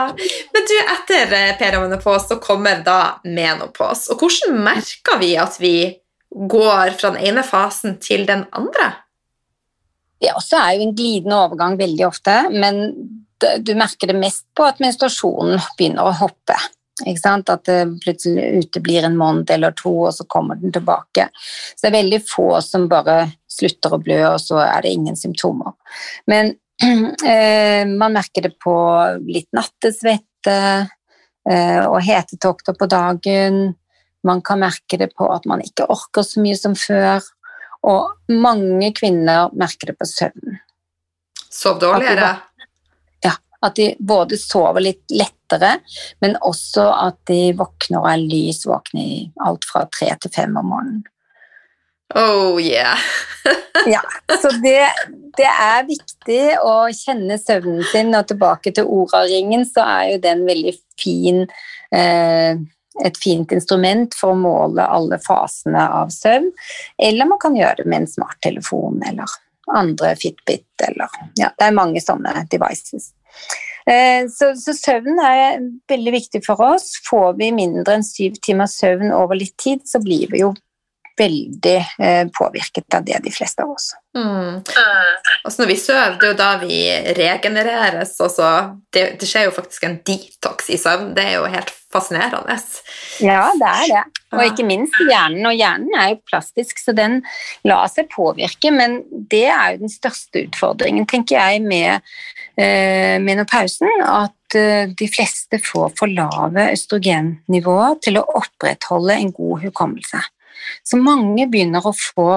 Men 0.55 0.67
du, 0.67 0.75
etter 0.81 1.35
eh, 1.37 1.53
perimenopause 1.59 2.33
så 2.33 2.39
kommer 2.43 2.83
da 2.85 2.99
menopause. 3.23 4.11
Og 4.11 4.23
hvordan 4.23 4.59
merker 4.67 5.21
vi 5.21 5.31
at 5.39 5.59
vi 5.61 5.75
går 6.35 6.95
fra 6.99 7.13
den 7.15 7.23
ene 7.31 7.43
fasen 7.47 7.99
til 8.03 8.25
den 8.27 8.43
andre? 8.55 8.91
Det 10.19 10.33
også 10.35 10.59
er 10.59 10.75
jo 10.75 10.87
en 10.87 10.95
glidende 10.97 11.39
overgang 11.45 11.77
veldig 11.79 12.07
ofte, 12.07 12.35
men 12.51 12.81
du 13.39 13.73
merker 13.77 14.09
det 14.09 14.17
mest 14.17 14.45
på 14.55 14.65
at 14.67 14.79
menstruasjonen 14.83 15.59
begynner 15.77 16.07
å 16.07 16.15
hoppe. 16.19 16.55
At 17.03 17.65
det 17.67 17.79
plutselig 18.03 18.63
uteblir 18.63 19.03
en 19.03 19.17
måned 19.19 19.49
eller 19.51 19.71
to, 19.75 19.91
og 20.07 20.13
så 20.15 20.23
kommer 20.31 20.55
den 20.55 20.71
tilbake. 20.71 21.27
Så 21.75 21.83
det 21.83 21.89
er 21.89 21.97
veldig 21.97 22.21
få 22.23 22.61
som 22.63 22.87
bare 22.91 23.25
slutter 23.51 23.95
å 23.95 23.99
blø, 23.99 24.21
og 24.29 24.39
så 24.39 24.61
er 24.63 24.85
det 24.85 24.93
ingen 24.95 25.17
symptomer. 25.19 25.75
Men 26.31 26.53
eh, 27.27 27.83
man 27.87 28.15
merker 28.15 28.47
det 28.47 28.55
på 28.63 28.75
litt 29.27 29.49
nattesvette 29.55 30.57
eh, 31.49 31.83
og 31.83 31.99
hetetokter 32.03 32.77
på 32.79 32.87
dagen. 32.91 33.75
Man 34.25 34.41
kan 34.41 34.63
merke 34.63 34.99
det 34.99 35.11
på 35.15 35.27
at 35.31 35.45
man 35.45 35.63
ikke 35.63 35.89
orker 35.91 36.23
så 36.23 36.43
mye 36.43 36.57
som 36.59 36.75
før. 36.79 37.23
Og 37.85 38.31
mange 38.31 38.89
kvinner 38.97 39.51
merker 39.53 39.91
det 39.91 39.99
på 39.99 40.07
søvnen. 40.09 40.61
Sov 41.51 41.77
dårligere? 41.79 42.33
At 43.65 43.79
de 43.79 43.89
både 43.99 44.37
sover 44.39 44.83
litt 44.85 45.03
lettere, 45.13 45.79
men 46.21 46.37
også 46.45 46.85
at 46.93 47.19
de 47.29 47.49
våkner 47.57 48.01
og 48.01 48.09
er 48.11 48.23
lys 48.23 48.65
våkne 48.69 49.03
i 49.03 49.19
alt 49.45 49.67
fra 49.69 49.85
tre 49.89 50.11
til 50.21 50.33
fem 50.35 50.57
om 50.61 50.71
morgenen. 50.73 51.03
Oh 52.15 52.61
yeah! 52.61 53.01
ja, 53.89 54.01
så 54.41 54.51
det, 54.61 54.77
det, 55.37 55.47
er 55.49 55.87
viktig 55.87 56.43
å 56.61 56.75
kjenne 56.93 57.39
søvnen 57.41 57.81
sin, 57.89 58.13
og 58.13 58.27
tilbake 58.29 58.71
til 58.77 58.85
Ora-ringen, 58.85 59.65
så 59.65 59.83
er 59.83 60.11
jo 60.13 60.21
den 60.23 60.45
veldig 60.45 60.75
fin 61.01 61.41
eh, 61.89 62.61
et 63.03 63.17
fint 63.19 63.51
instrument 63.51 64.15
for 64.15 64.31
å 64.31 64.39
måle 64.39 64.85
alle 64.85 65.19
fasene 65.23 65.81
av 65.97 66.13
søvn. 66.13 66.51
Eller 67.01 67.27
man 67.27 67.41
kan 67.41 67.57
gjøre 67.57 67.81
det 67.81 67.89
med 67.89 68.03
en 68.03 68.13
smarttelefon 68.13 69.01
eller 69.09 69.35
andre 69.75 70.13
Fitbit 70.19 70.85
eller 70.87 71.09
Ja, 71.39 71.49
det 71.57 71.67
er 71.67 71.75
mange 71.75 72.01
sånne 72.03 72.45
devices. 72.51 73.11
Eh, 73.85 74.25
så, 74.33 74.51
så, 74.57 74.73
søvn 74.73 75.19
er 75.21 75.59
veldig 75.91 76.13
viktig 76.15 76.41
for 76.45 76.61
oss. 76.65 76.95
Får 77.05 77.35
vi 77.39 77.51
mindre 77.53 77.99
enn 77.99 78.05
syv 78.05 78.39
timer 78.45 78.69
søvn 78.71 79.13
over 79.13 79.37
litt 79.37 79.53
tid, 79.61 79.83
så 79.85 80.01
blir 80.01 80.31
vi 80.31 80.41
jo 80.41 80.53
veldig 81.17 81.77
eh, 81.99 82.25
påvirket 82.35 82.97
av 82.97 83.05
det, 83.07 83.19
de 83.23 83.31
fleste 83.33 83.63
av 83.63 83.75
oss. 83.75 83.91
Mm. 84.15 84.61
Altså 85.43 85.61
når 85.61 85.69
vi 85.69 85.77
sover, 85.79 86.17
det 86.19 86.27
er 86.27 86.33
jo 86.33 86.39
da 86.39 86.51
vi 86.61 86.81
regenereres. 87.17 88.15
Også. 88.23 88.51
Det, 88.93 89.07
det 89.21 89.29
skjer 89.29 89.49
jo 89.49 89.55
faktisk 89.55 89.87
en 89.87 89.97
detox 90.07 90.69
i 90.71 90.79
søvn. 90.79 91.13
Det 91.17 91.25
er 91.25 91.37
jo 91.39 91.49
helt 91.51 91.73
fascinerende. 91.95 92.57
Ja, 93.23 93.49
det 93.59 93.71
er 93.71 93.89
det. 93.91 94.03
Og 94.35 94.43
ikke 94.49 94.67
minst 94.67 94.95
hjernen. 94.99 95.45
Og 95.47 95.55
hjernen 95.55 95.95
er 95.99 96.13
jo 96.13 96.21
plastisk, 96.27 96.79
så 96.81 96.95
den 96.95 97.21
lar 97.67 97.87
seg 97.91 98.09
påvirke. 98.13 98.71
Men 98.75 99.01
det 99.31 99.45
er 99.47 99.75
jo 99.75 99.83
den 99.85 99.93
største 99.93 100.45
utfordringen, 100.47 101.07
tenker 101.09 101.39
jeg, 101.39 101.63
med 101.65 101.99
eh, 102.59 103.15
menopausen. 103.23 103.91
At 104.03 104.57
eh, 104.59 104.91
de 104.91 105.09
fleste 105.11 105.59
får 105.63 105.95
for 105.99 106.11
lave 106.11 106.69
østrogennivåer 106.75 107.99
til 108.05 108.19
å 108.19 108.27
opprettholde 108.41 109.19
en 109.19 109.35
god 109.35 109.67
hukommelse. 109.67 110.23
Så 110.85 110.99
mange 111.01 111.47
begynner 111.51 111.85
å 111.85 111.93
få 111.95 112.29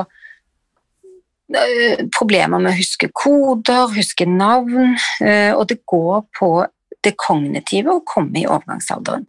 eh, 1.55 2.07
problemer 2.17 2.63
med 2.63 2.73
å 2.73 2.79
huske 2.79 3.11
koder, 3.13 3.95
huske 3.97 4.29
navn, 4.29 4.97
eh, 5.25 5.53
og 5.55 5.69
det 5.71 5.83
går 5.89 6.27
på 6.39 6.53
det 7.05 7.15
kognitive 7.21 7.93
å 7.95 8.05
komme 8.07 8.41
i 8.41 8.47
overgangsalderen. 8.49 9.27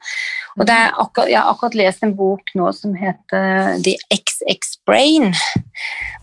Og 0.58 0.70
akkurat, 0.70 1.30
jeg 1.30 1.38
har 1.38 1.52
akkurat 1.52 1.78
lest 1.78 2.06
en 2.06 2.16
bok 2.18 2.54
nå 2.58 2.72
som 2.76 2.96
heter 2.98 3.78
The 3.86 3.96
XX 4.10 4.80
Brain. 4.90 5.30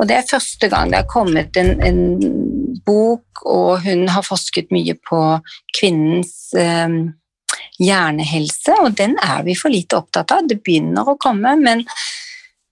Og 0.01 0.09
Det 0.09 0.17
er 0.17 0.31
første 0.31 0.69
gang 0.73 0.91
det 0.91 1.05
har 1.05 1.11
kommet 1.11 1.57
en, 1.57 1.79
en 1.81 2.81
bok, 2.87 3.45
og 3.45 3.87
hun 3.87 4.09
har 4.11 4.27
forsket 4.27 4.75
mye 4.75 4.97
på 5.07 5.21
kvinnens 5.79 6.51
eh, 6.59 6.99
hjernehelse, 7.81 8.81
og 8.83 8.97
den 8.99 9.17
er 9.23 9.45
vi 9.47 9.57
for 9.59 9.73
lite 9.73 10.01
opptatt 10.01 10.35
av. 10.35 10.49
Det 10.49 10.63
begynner 10.65 11.09
å 11.09 11.19
komme, 11.21 11.55
men 11.61 11.85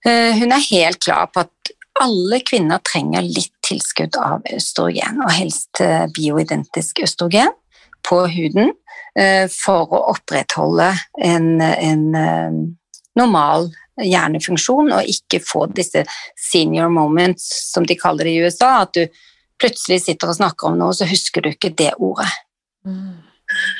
hun 0.05 0.53
er 0.53 0.67
helt 0.69 0.99
klar 1.01 1.29
på 1.33 1.41
at 1.45 1.71
alle 2.03 2.41
kvinner 2.43 2.81
trenger 2.83 3.23
litt 3.25 3.53
tilskudd 3.65 4.17
av 4.19 4.43
østrogen, 4.51 5.21
og 5.23 5.31
helst 5.31 5.79
eh, 5.83 6.05
bioidentisk 6.13 6.99
østrogen, 7.05 7.53
på 8.05 8.19
huden 8.29 8.73
eh, 9.17 9.47
for 9.49 9.89
å 9.95 10.01
opprettholde 10.11 10.91
en, 11.25 11.47
en 11.61 12.03
normal 13.17 13.71
hjernefunksjon 14.03 14.91
og 14.93 15.09
ikke 15.09 15.39
få 15.43 15.65
disse 15.73 16.03
senior 16.37 16.91
moments, 16.91 17.47
som 17.71 17.87
de 17.87 17.97
kaller 17.97 18.27
det 18.27 18.35
i 18.35 18.43
USA, 18.43 18.81
at 18.83 18.97
du 18.97 19.05
plutselig 19.61 20.01
sitter 20.03 20.31
og 20.31 20.37
snakker 20.39 20.69
om 20.69 20.81
noe, 20.81 20.95
så 20.95 21.07
husker 21.07 21.45
du 21.45 21.53
ikke 21.53 21.71
det 21.77 21.93
ordet. 21.95 22.27
Mm. 22.85 23.23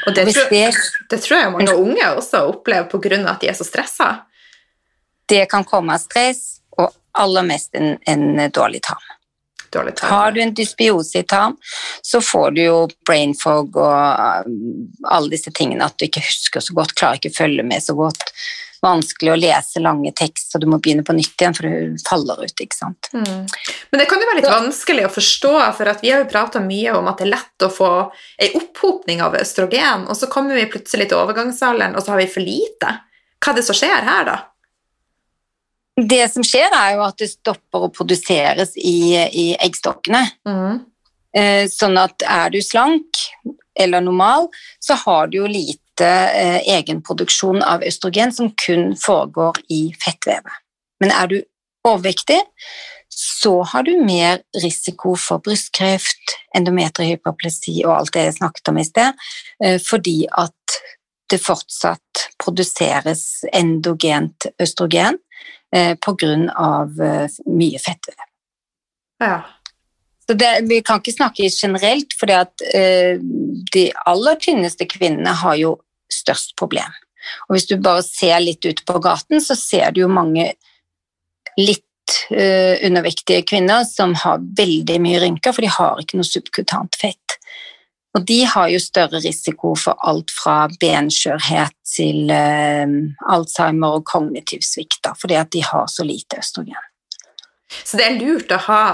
Og 0.06 0.16
det 0.16 0.28
tror, 0.30 0.80
det 1.10 1.20
tror, 1.26 1.38
jeg 1.40 1.52
mange 1.52 1.74
unge 1.76 2.10
også 2.16 2.46
opplever 2.52 2.88
pga. 2.90 3.18
at 3.34 3.42
de 3.42 3.50
er 3.50 3.58
så 3.58 3.66
stressa. 3.68 4.10
Det 5.26 5.46
kan 5.52 5.66
komme 5.68 5.96
av 5.96 6.04
stress, 6.04 6.60
og 6.78 6.92
aller 7.18 7.46
mest 7.48 7.76
en, 7.76 7.96
en 8.06 8.52
dårlig 8.52 8.84
tarm. 8.86 9.06
Dårlig 9.76 9.96
tarm. 9.96 10.12
Har 10.12 10.32
du 10.32 10.42
en 10.42 10.54
dysbiose 10.54 11.20
i 11.20 11.24
tarm, 11.24 11.58
så 12.02 12.22
får 12.22 12.52
du 12.52 12.62
jo 12.64 12.76
brain 13.08 13.34
fog 13.36 13.76
og 13.76 14.46
um, 14.48 14.86
alle 15.04 15.34
disse 15.34 15.52
tingene 15.52 15.88
at 15.88 15.98
du 16.00 16.08
ikke 16.08 16.24
husker 16.24 16.64
så 16.64 16.76
godt, 16.78 16.96
klarer 16.96 17.20
ikke 17.20 17.34
å 17.34 17.40
følge 17.40 17.66
med 17.68 17.84
så 17.84 17.96
godt. 17.98 18.32
Vanskelig 18.86 19.32
å 19.34 19.38
lese 19.40 19.82
lange 19.82 20.12
tekst, 20.16 20.52
så 20.52 20.62
du 20.62 20.68
må 20.70 20.78
begynne 20.84 21.04
på 21.04 21.16
nytt 21.18 21.42
igjen, 21.42 21.56
for 21.58 21.66
du 21.66 22.04
faller 22.06 22.44
ut. 22.46 22.62
ikke 22.62 22.78
sant? 22.78 23.10
Mm. 23.16 23.48
Men 23.92 24.02
det 24.02 24.08
kan 24.12 24.22
jo 24.22 24.30
være 24.30 24.42
litt 24.42 24.52
vanskelig 24.52 25.08
å 25.08 25.14
forstå, 25.16 25.54
for 25.80 25.92
vi 26.04 26.12
har 26.14 26.22
jo 26.22 26.30
prata 26.30 26.62
mye 26.62 26.94
om 26.96 27.10
at 27.10 27.20
det 27.20 27.26
er 27.26 27.34
lett 27.34 27.66
å 27.66 27.72
få 27.74 27.92
ei 28.38 28.52
opphopning 28.60 29.24
av 29.26 29.36
østrogen, 29.40 30.06
og 30.06 30.20
så 30.20 30.30
kommer 30.32 30.60
vi 30.60 30.68
plutselig 30.70 31.10
til 31.10 31.20
overgangsalderen, 31.24 31.98
og 31.98 32.06
så 32.06 32.14
har 32.14 32.22
vi 32.22 32.30
for 32.30 32.46
lite. 32.46 33.00
Hva 33.42 33.52
er 33.56 33.60
det 33.60 33.66
som 33.66 33.80
skjer 33.80 34.06
her, 34.06 34.30
da? 34.30 34.38
Det 35.96 36.26
som 36.28 36.44
skjer, 36.44 36.74
er 36.76 36.98
jo 36.98 37.06
at 37.06 37.22
det 37.22 37.30
stopper 37.32 37.88
å 37.88 37.94
produseres 37.94 38.74
i, 38.76 39.16
i 39.16 39.46
eggstokkene. 39.56 40.26
Mm. 40.48 40.82
Eh, 41.36 41.66
sånn 41.72 41.96
at 42.00 42.24
er 42.28 42.52
du 42.52 42.60
slank 42.64 43.22
eller 43.80 44.04
normal, 44.04 44.50
så 44.80 44.98
har 45.06 45.32
du 45.32 45.42
jo 45.42 45.52
lite 45.52 46.08
eh, 46.08 46.62
egenproduksjon 46.78 47.64
av 47.64 47.84
østrogen 47.88 48.32
som 48.36 48.52
kun 48.60 48.94
foregår 49.00 49.60
i 49.72 49.82
fettvevet. 50.04 50.64
Men 51.04 51.12
er 51.16 51.32
du 51.32 51.38
overvektig, 51.88 52.42
så 53.16 53.62
har 53.64 53.88
du 53.88 53.94
mer 54.04 54.42
risiko 54.64 55.14
for 55.20 55.44
brystkreft, 55.44 56.36
endometriehyperplasi 56.58 57.82
og 57.86 57.94
alt 58.00 58.16
det 58.16 58.28
jeg 58.30 58.38
snakket 58.40 58.72
om 58.72 58.80
i 58.80 58.88
sted, 58.88 59.26
eh, 59.64 59.78
fordi 59.84 60.18
at 60.32 60.80
det 61.32 61.40
fortsatt 61.42 62.28
produseres 62.44 63.46
endogent 63.56 64.48
østrogen 64.62 65.18
pga. 65.72 66.34
Eh, 67.06 67.38
mye 67.46 67.80
fettvev. 67.82 68.28
Ja. 69.24 69.38
Så 70.28 70.34
det, 70.34 70.52
vi 70.70 70.82
kan 70.82 71.02
ikke 71.02 71.14
snakke 71.14 71.50
generelt, 71.54 72.14
for 72.18 72.32
eh, 72.32 73.18
de 73.74 73.88
aller 74.06 74.40
tynneste 74.42 74.88
kvinnene 74.90 75.36
har 75.42 75.58
jo 75.60 75.76
størst 76.12 76.56
problem. 76.58 76.94
Og 77.48 77.56
hvis 77.56 77.68
du 77.70 77.78
bare 77.82 78.04
ser 78.06 78.40
litt 78.42 78.66
ut 78.66 78.82
på 78.86 79.02
gaten, 79.02 79.42
så 79.42 79.58
ser 79.58 79.94
du 79.94 80.04
jo 80.04 80.10
mange 80.12 80.52
litt 81.58 82.18
eh, 82.32 82.82
undervektige 82.86 83.46
kvinner 83.48 83.86
som 83.88 84.16
har 84.26 84.44
veldig 84.58 84.98
mye 85.02 85.22
rynker, 85.24 85.54
for 85.54 85.66
de 85.66 85.72
har 85.78 86.02
ikke 86.02 86.20
noe 86.20 86.30
subkutant 86.30 86.98
fett. 87.02 87.38
Og 88.16 88.24
de 88.24 88.40
har 88.48 88.70
jo 88.72 88.80
større 88.80 89.20
risiko 89.20 89.74
for 89.76 90.00
alt 90.08 90.32
fra 90.32 90.66
benskjørhet 90.80 91.76
til 91.96 92.32
eh, 92.32 92.88
Alzheimer 93.32 94.00
og 94.00 94.06
kognitiv 94.08 94.64
svikt, 94.64 95.02
da, 95.04 95.12
fordi 95.20 95.36
at 95.40 95.52
de 95.52 95.64
har 95.66 95.90
så 95.92 96.06
lite 96.08 96.40
østrogen. 96.40 96.80
Så 97.84 98.00
det 98.00 98.08
er 98.08 98.20
lurt 98.22 98.54
å 98.56 98.62
ha 98.70 98.86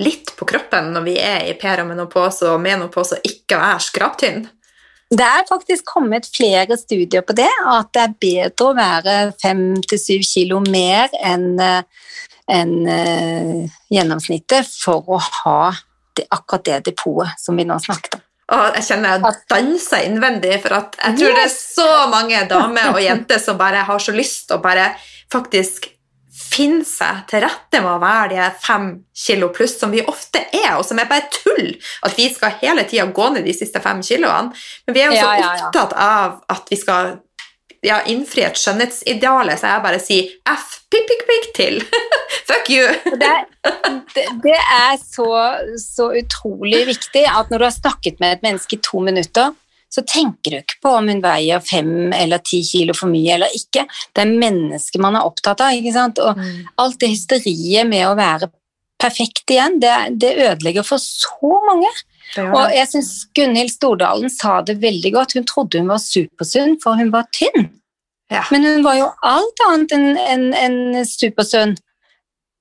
litt 0.00 0.32
på 0.38 0.48
kroppen 0.48 0.90
når 0.94 1.04
vi 1.06 1.18
er 1.22 1.44
i 1.50 1.58
peramenopause 1.58 2.48
og 2.50 2.62
menopause 2.64 3.20
og 3.20 3.28
ikke 3.28 3.58
er 3.70 3.84
skraptynn? 3.84 4.48
Det 5.10 5.26
er 5.26 5.46
faktisk 5.48 5.88
kommet 5.90 6.28
flere 6.30 6.76
studier 6.78 7.24
på 7.26 7.34
det, 7.34 7.50
at 7.66 7.90
det 7.94 8.02
er 8.02 8.18
bedre 8.22 8.68
å 8.68 8.76
være 8.78 9.16
fem 9.42 9.64
til 9.90 9.98
syv 9.98 10.26
kilo 10.26 10.60
mer 10.62 11.10
enn 11.18 11.48
en, 11.60 12.72
uh, 12.86 13.78
gjennomsnittet 13.90 14.70
for 14.70 15.06
å 15.10 15.18
ha 15.18 15.72
det, 16.18 16.28
akkurat 16.30 16.66
det 16.66 16.78
depotet 16.90 17.42
som 17.42 17.58
vi 17.58 17.66
nå 17.66 17.78
snakket 17.82 18.18
om. 18.18 18.24
Og 18.50 18.76
jeg 18.80 18.86
kjenner 18.88 19.14
jeg 19.14 19.38
danser 19.52 20.08
innvendig, 20.08 20.56
for 20.64 20.80
at 20.80 20.98
jeg 20.98 21.20
tror 21.20 21.38
det 21.38 21.46
er 21.46 21.54
så 21.54 21.88
mange 22.10 22.42
damer 22.50 22.92
og 22.94 23.00
jenter 23.04 23.38
som 23.42 23.58
bare 23.60 23.84
har 23.86 24.02
så 24.02 24.14
lyst 24.16 24.50
å 24.50 24.58
bare 24.62 24.90
faktisk 25.30 25.86
finne 26.50 26.84
seg 26.86 27.24
til 27.30 27.44
rette 27.44 27.80
med 27.82 27.90
å 27.92 28.00
være 28.02 28.30
de 28.32 28.46
fem 28.62 28.86
kilo 29.26 29.50
pluss, 29.54 29.76
som 29.78 29.92
vi 29.92 30.02
ofte 30.02 30.42
er, 30.56 30.72
og 30.78 30.84
som 30.86 30.98
er 30.98 31.08
bare 31.10 31.28
tull 31.30 31.74
at 32.06 32.16
vi 32.18 32.26
skal 32.32 32.56
hele 32.62 32.86
tida 32.90 33.06
gå 33.14 33.28
ned 33.34 33.46
de 33.46 33.54
siste 33.54 33.82
fem 33.84 34.02
kiloene. 34.02 34.54
Men 34.86 34.96
vi 34.96 35.02
er 35.02 35.10
jo 35.10 35.18
så 35.18 35.26
ja, 35.26 35.34
ja, 35.38 35.50
ja. 35.60 35.68
opptatt 35.68 35.94
av 35.94 36.40
at 36.50 36.72
vi 36.72 36.78
skal 36.80 37.18
ja, 37.86 38.00
innfri 38.08 38.44
et 38.44 38.58
skjønnhetsideal, 38.60 39.52
så 39.56 39.72
jeg 39.72 39.84
bare 39.84 40.00
sier 40.02 40.28
F, 40.52 40.80
pikk, 40.92 41.06
pikk, 41.08 41.24
pikk 41.30 41.48
til. 41.56 41.80
Fuck 42.50 42.68
you! 42.72 42.86
det, 43.20 43.32
det, 44.14 44.26
det, 44.44 44.58
er 44.58 44.98
så, 45.00 45.30
så, 45.80 46.10
utrolig 46.20 46.84
viktig 46.90 47.24
at 47.30 47.50
når 47.50 47.62
du 47.62 47.66
har 47.68 47.74
snakket 47.76 48.20
med 48.20 48.36
et 48.36 48.46
menneske 48.46 48.76
i 48.76 48.84
to 48.84 49.02
minutter, 49.06 49.54
så 49.90 50.04
tenker 50.06 50.52
du 50.52 50.58
ikke 50.60 50.78
på 50.84 50.92
om 51.00 51.08
hun 51.10 51.22
veier 51.24 51.62
fem 51.66 52.12
eller 52.14 52.42
ti 52.46 52.60
kilo 52.62 52.94
for 52.94 53.10
mye 53.10 53.34
eller 53.34 53.56
ikke. 53.56 53.88
Det 54.14 54.22
er 54.22 54.38
mennesket 54.38 55.02
man 55.02 55.18
er 55.18 55.26
opptatt 55.26 55.64
av. 55.64 55.74
ikke 55.74 55.94
sant? 55.96 56.20
Og 56.22 56.38
mm. 56.38 56.68
alt 56.84 57.00
det 57.02 57.10
hysteriet 57.10 57.88
med 57.90 58.06
å 58.06 58.14
være 58.18 58.52
perfekt 59.00 59.50
igjen, 59.50 59.78
det, 59.82 59.92
det 60.22 60.36
ødelegger 60.36 60.86
for 60.86 61.02
så 61.02 61.58
mange. 61.66 61.90
Og 62.38 62.72
jeg 62.74 62.86
syns 62.92 63.10
Gunhild 63.34 63.72
Stordalen 63.72 64.30
sa 64.30 64.60
det 64.62 64.78
veldig 64.82 65.12
godt. 65.16 65.34
Hun 65.34 65.46
trodde 65.48 65.82
hun 65.82 65.90
var 65.90 66.02
supersunn, 66.02 66.76
for 66.82 66.98
hun 67.00 67.10
var 67.14 67.26
tynn. 67.34 67.70
Ja. 68.30 68.44
Men 68.54 68.66
hun 68.68 68.84
var 68.86 68.98
jo 69.00 69.08
alt 69.26 69.64
annet 69.66 69.94
enn 69.96 70.10
en, 70.22 70.44
en 70.54 71.06
supersunn, 71.08 71.74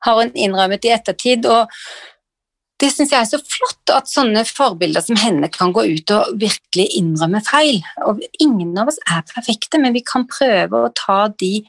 har 0.06 0.22
hun 0.22 0.32
innrømmet 0.34 0.88
i 0.88 0.96
ettertid. 0.96 1.46
og 1.46 1.70
det 2.80 2.88
syns 2.94 3.12
jeg 3.12 3.20
er 3.20 3.28
så 3.28 3.40
flott, 3.44 3.92
at 3.92 4.08
sånne 4.08 4.46
forbilder 4.48 5.04
som 5.04 5.20
henne 5.20 5.50
kan 5.52 5.74
gå 5.76 5.84
ut 5.84 6.14
og 6.16 6.38
virkelig 6.40 6.86
innrømme 6.96 7.42
feil. 7.44 7.82
Og 8.08 8.22
ingen 8.40 8.72
av 8.80 8.92
oss 8.92 9.02
er 9.04 9.26
perfekte, 9.28 9.82
men 9.84 9.96
vi 9.98 10.04
kan 10.08 10.24
prøve 10.32 10.86
å 10.86 10.94
ta 10.96 11.26
de 11.42 11.66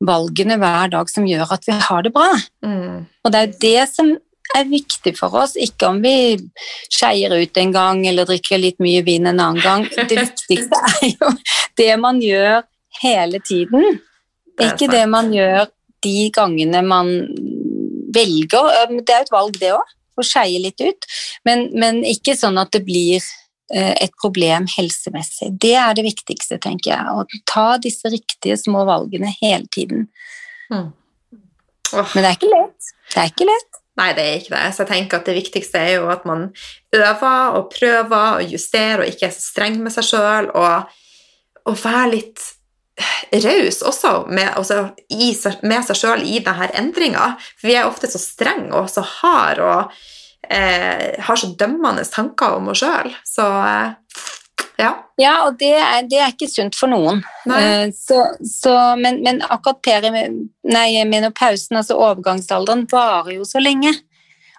valgene 0.00 0.56
hver 0.60 0.90
dag 0.92 1.10
som 1.12 1.28
gjør 1.28 1.54
at 1.56 1.66
vi 1.68 1.76
har 1.76 2.04
det 2.06 2.12
bra. 2.14 2.30
Mm. 2.64 3.06
Og 3.24 3.32
det 3.32 3.40
er 3.40 3.56
det 3.60 3.86
som 3.92 4.14
er 4.56 4.66
viktig 4.66 5.12
for 5.18 5.34
oss, 5.38 5.54
ikke 5.60 5.90
om 5.92 6.00
vi 6.02 6.14
skeier 6.90 7.34
ut 7.38 7.60
en 7.60 7.74
gang 7.74 8.00
eller 8.08 8.26
drikker 8.26 8.58
litt 8.58 8.80
mye 8.82 9.04
vin 9.06 9.28
en 9.30 9.38
annen 9.38 9.62
gang. 9.62 9.86
Det 9.86 10.18
viktigste 10.24 10.80
er 10.90 11.12
jo 11.12 11.30
det 11.78 11.92
man 12.02 12.18
gjør 12.22 12.64
hele 13.00 13.40
tiden, 13.46 14.00
det 14.58 14.72
ikke 14.74 14.90
det 14.92 15.06
man 15.08 15.30
gjør 15.32 15.70
de 16.04 16.16
gangene 16.34 16.82
man 16.84 17.12
velger. 18.14 18.90
Det 18.98 19.14
er 19.14 19.24
et 19.24 19.32
valg, 19.32 19.56
det 19.60 19.72
òg, 19.76 19.94
å 20.18 20.26
skeie 20.26 20.60
litt 20.60 20.82
ut, 20.82 21.06
men, 21.48 21.68
men, 21.78 22.02
ikke 22.04 22.34
sånn 22.36 22.58
at 22.60 22.72
det 22.74 22.82
blir 22.84 23.22
et 23.70 24.14
problem 24.18 24.66
helsemessig. 24.76 25.52
Det 25.62 25.74
er 25.78 25.94
det 25.94 26.06
viktigste, 26.06 26.58
tenker 26.62 26.90
jeg. 26.90 27.12
Å 27.14 27.42
ta 27.46 27.66
disse 27.82 28.10
riktige 28.10 28.56
små 28.58 28.82
valgene 28.88 29.30
hele 29.40 29.68
tiden. 29.70 30.08
Mm. 30.72 30.88
Oh. 31.94 32.14
Men 32.14 32.24
det 32.24 32.28
er 32.30 32.38
ikke 32.38 32.50
lett. 32.54 32.94
Det 33.10 33.22
er 33.22 33.30
ikke 33.32 33.48
lett. 33.48 33.80
Nei, 34.00 34.12
det 34.16 34.24
er 34.24 34.38
ikke 34.38 34.54
det. 34.54 34.62
Så 34.72 34.84
jeg 34.84 34.90
tenker 34.92 35.20
at 35.20 35.28
det 35.28 35.36
viktigste 35.36 35.82
er 35.82 35.92
jo 35.98 36.06
at 36.12 36.24
man 36.28 36.46
øver 36.96 37.58
og 37.58 37.68
prøver 37.74 38.40
og 38.40 38.54
justerer 38.54 39.04
og 39.04 39.10
ikke 39.10 39.28
er 39.28 39.34
så 39.34 39.44
streng 39.44 39.80
med 39.82 39.94
seg 39.94 40.06
sjøl, 40.12 40.48
og, 40.56 40.94
og 41.66 41.78
være 41.82 42.14
litt 42.14 42.46
raus 43.44 43.80
også 43.86 44.12
med, 44.28 44.48
altså, 44.58 44.90
i, 45.12 45.32
med 45.62 45.84
seg 45.88 45.98
sjøl 45.98 46.24
i 46.26 46.40
denne 46.44 46.70
endringa. 46.78 47.34
For 47.58 47.70
vi 47.70 47.76
er 47.78 47.88
ofte 47.88 48.10
så 48.10 48.20
strenge 48.22 48.72
og 48.76 48.90
så 48.92 49.04
harde 49.20 49.66
og 49.66 50.00
eh, 50.50 51.20
har 51.22 51.36
så 51.36 51.46
dømmende 51.58 52.04
tanker 52.04 52.58
om 52.58 52.68
oss 52.72 52.82
sjøl. 52.82 53.10
Så 53.26 53.46
eh, 53.46 53.92
ja. 54.80 54.92
ja, 55.20 55.34
og 55.46 55.58
det 55.60 55.74
er, 55.76 56.06
det 56.08 56.18
er, 56.20 56.32
ikke 56.32 56.48
sunt 56.48 56.76
for 56.78 56.88
noen. 56.92 57.20
Uh, 57.44 57.90
så, 57.92 58.22
så, 58.46 58.74
men, 58.96 59.20
men, 59.24 59.42
akkurat 59.44 59.82
perimenopausen, 59.84 61.76
altså 61.82 61.98
overgangsalderen, 62.00 62.86
varer 62.90 63.34
jo 63.36 63.44
så 63.48 63.60
lenge. 63.60 63.92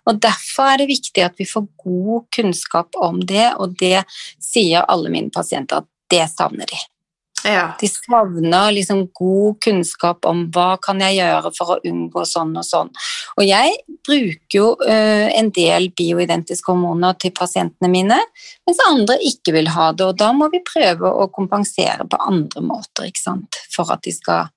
Og 0.10 0.22
Derfor 0.22 0.64
er 0.70 0.78
det 0.82 0.92
viktig 0.92 1.24
at 1.26 1.38
vi 1.42 1.46
får 1.50 1.66
god 1.84 2.28
kunnskap 2.36 2.98
om 3.02 3.22
det, 3.26 3.48
og 3.58 3.76
det 3.82 4.04
sier 4.42 4.86
alle 4.90 5.10
mine 5.14 5.34
pasienter 5.34 5.82
at 5.82 5.90
det 6.12 6.26
savner 6.30 6.70
de. 6.70 6.80
Ja. 7.44 7.72
De 7.80 7.88
savner 7.88 8.72
liksom 8.72 9.08
god 9.14 9.60
kunnskap 9.64 10.26
om 10.30 10.44
hva 10.54 10.76
kan 10.82 11.02
jeg 11.02 11.18
gjøre 11.18 11.52
for 11.56 11.74
å 11.74 11.80
unngå 11.88 12.24
sånn 12.28 12.54
og 12.60 12.66
sånn. 12.68 12.92
Og 13.40 13.44
jeg 13.48 13.74
bruker 14.06 14.58
jo 14.58 14.68
uh, 14.82 15.28
en 15.34 15.52
del 15.56 15.90
bioidentiske 15.98 16.72
hormoner 16.72 17.18
til 17.22 17.34
pasientene 17.38 17.90
mine, 17.92 18.20
mens 18.68 18.82
andre 18.88 19.18
ikke 19.26 19.56
vil 19.58 19.72
ha 19.74 19.92
det. 19.96 20.12
Og 20.12 20.20
da 20.22 20.32
må 20.38 20.52
vi 20.54 20.64
prøve 20.68 21.10
å 21.10 21.30
kompensere 21.34 22.08
på 22.10 22.22
andre 22.22 22.66
måter 22.66 23.10
for 23.72 23.90
at 23.94 24.04
de 24.06 24.14
skal 24.14 24.50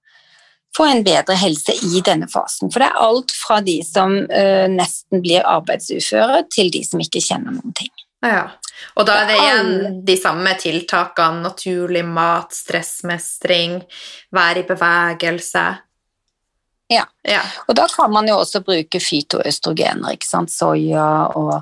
få 0.77 0.88
en 0.90 1.05
bedre 1.07 1.37
helse 1.38 1.75
i 1.87 2.03
denne 2.05 2.27
fasen. 2.31 2.70
For 2.73 2.83
det 2.83 2.90
er 2.90 3.03
alt 3.07 3.35
fra 3.38 3.61
de 3.64 3.79
som 3.87 4.16
uh, 4.27 4.66
nesten 4.70 5.23
blir 5.25 5.47
arbeidsuføre, 5.47 6.44
til 6.53 6.73
de 6.75 6.83
som 6.87 7.03
ikke 7.03 7.23
kjenner 7.23 7.55
noen 7.55 7.77
ting. 7.79 7.93
Ja. 8.24 8.44
Og 8.98 9.06
da 9.06 9.20
er 9.20 9.28
det 9.28 9.38
igjen 9.38 9.98
de 10.06 10.16
samme 10.18 10.54
tiltakene. 10.60 11.44
Naturlig 11.44 12.04
mat, 12.08 12.54
stressmestring, 12.56 13.80
være 14.34 14.64
i 14.64 14.68
bevegelse. 14.68 15.64
Ja. 16.92 17.06
ja. 17.28 17.42
Og 17.68 17.76
da 17.76 17.87
kan 17.92 18.12
man 18.12 18.28
jo 18.28 18.38
også 18.42 18.64
bruke 18.64 19.00
fytoøstrogener, 19.00 20.16
ikke 20.16 20.28
sant. 20.28 20.52
Soya 20.52 21.08
og 21.37 21.58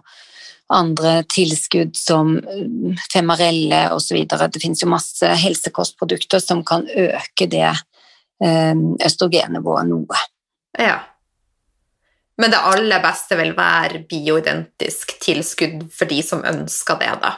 andre 0.72 1.20
tilskudd 1.29 1.96
som 1.98 2.37
mm, 2.38 2.96
femarelle 3.12 3.85
osv. 3.92 4.22
Det 4.25 4.62
finnes 4.62 4.83
jo 4.83 4.90
masse 4.90 5.29
helsekostprodukter 5.44 6.40
som 6.42 6.62
kan 6.64 6.87
øke 6.88 7.48
det 7.51 7.68
eh, 7.68 8.77
østrogennivået 9.05 9.90
noe. 9.90 10.22
Ja. 10.81 11.01
Men 12.40 12.53
det 12.53 12.61
aller 12.64 13.03
beste 13.05 13.37
vil 13.38 13.53
være 13.57 14.05
bioidentisk 14.09 15.16
tilskudd 15.23 15.88
for 15.92 16.09
de 16.11 16.23
som 16.25 16.45
ønsker 16.49 17.01
det, 17.01 17.11
da. 17.23 17.33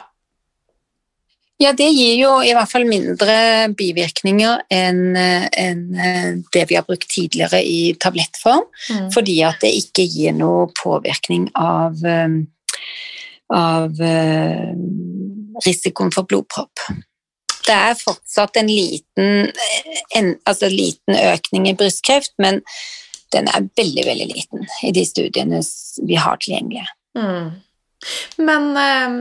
Ja, 1.61 1.71
det 1.71 1.87
gir 1.95 2.17
jo 2.19 2.31
i 2.43 2.51
hvert 2.51 2.67
fall 2.67 2.83
mindre 2.87 3.35
bivirkninger 3.79 4.65
enn 4.75 5.15
en 5.15 5.83
eh, 5.95 6.33
det 6.51 6.65
vi 6.67 6.75
har 6.75 6.83
brukt 6.83 7.07
tidligere 7.07 7.61
i 7.63 7.93
tablettform, 7.95 8.65
mm. 8.91 9.05
fordi 9.15 9.37
at 9.47 9.63
det 9.63 9.71
ikke 9.79 10.03
gir 10.03 10.35
noe 10.35 10.67
påvirkning 10.75 11.47
av, 11.55 12.03
eh, 12.03 12.35
av 13.55 14.03
eh, 14.03 14.73
risikoen 15.63 16.11
for 16.11 16.27
blodpropp. 16.27 16.83
Det 17.65 17.73
er 17.73 17.95
fortsatt 18.03 18.59
en 18.59 18.67
liten, 18.69 19.47
en, 20.19 20.33
altså 20.45 20.67
liten 20.69 21.15
økning 21.15 21.71
i 21.71 21.77
brystkreft, 21.79 22.35
men 22.37 22.59
den 23.35 23.49
er 23.51 23.69
veldig, 23.77 24.05
veldig 24.07 24.27
liten 24.31 24.67
i 24.83 24.91
de 24.95 25.05
studiene 25.05 25.61
vi 26.07 26.19
har 26.19 26.39
tilgjengelige. 26.41 26.87
Mm. 27.17 27.49
Men 28.47 28.69
eh, 28.77 29.17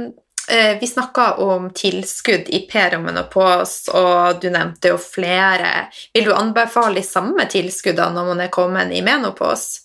eh 0.55 0.74
vi 0.81 0.87
snakka 0.87 1.33
om 1.44 1.70
tilskudd 1.74 2.48
i 2.48 2.64
periomenopos, 2.70 3.88
og 3.94 4.42
du 4.42 4.50
nevnte 4.50 4.94
jo 4.94 4.98
flere. 5.00 5.88
Vil 6.14 6.29
du 6.29 6.35
anbefale 6.35 7.00
de 7.00 7.07
samme 7.07 7.48
tilskuddene 7.50 8.12
når 8.14 8.31
man 8.33 8.44
er 8.46 8.53
kommet 8.53 8.92
i 8.92 9.03
menopos? 9.03 9.85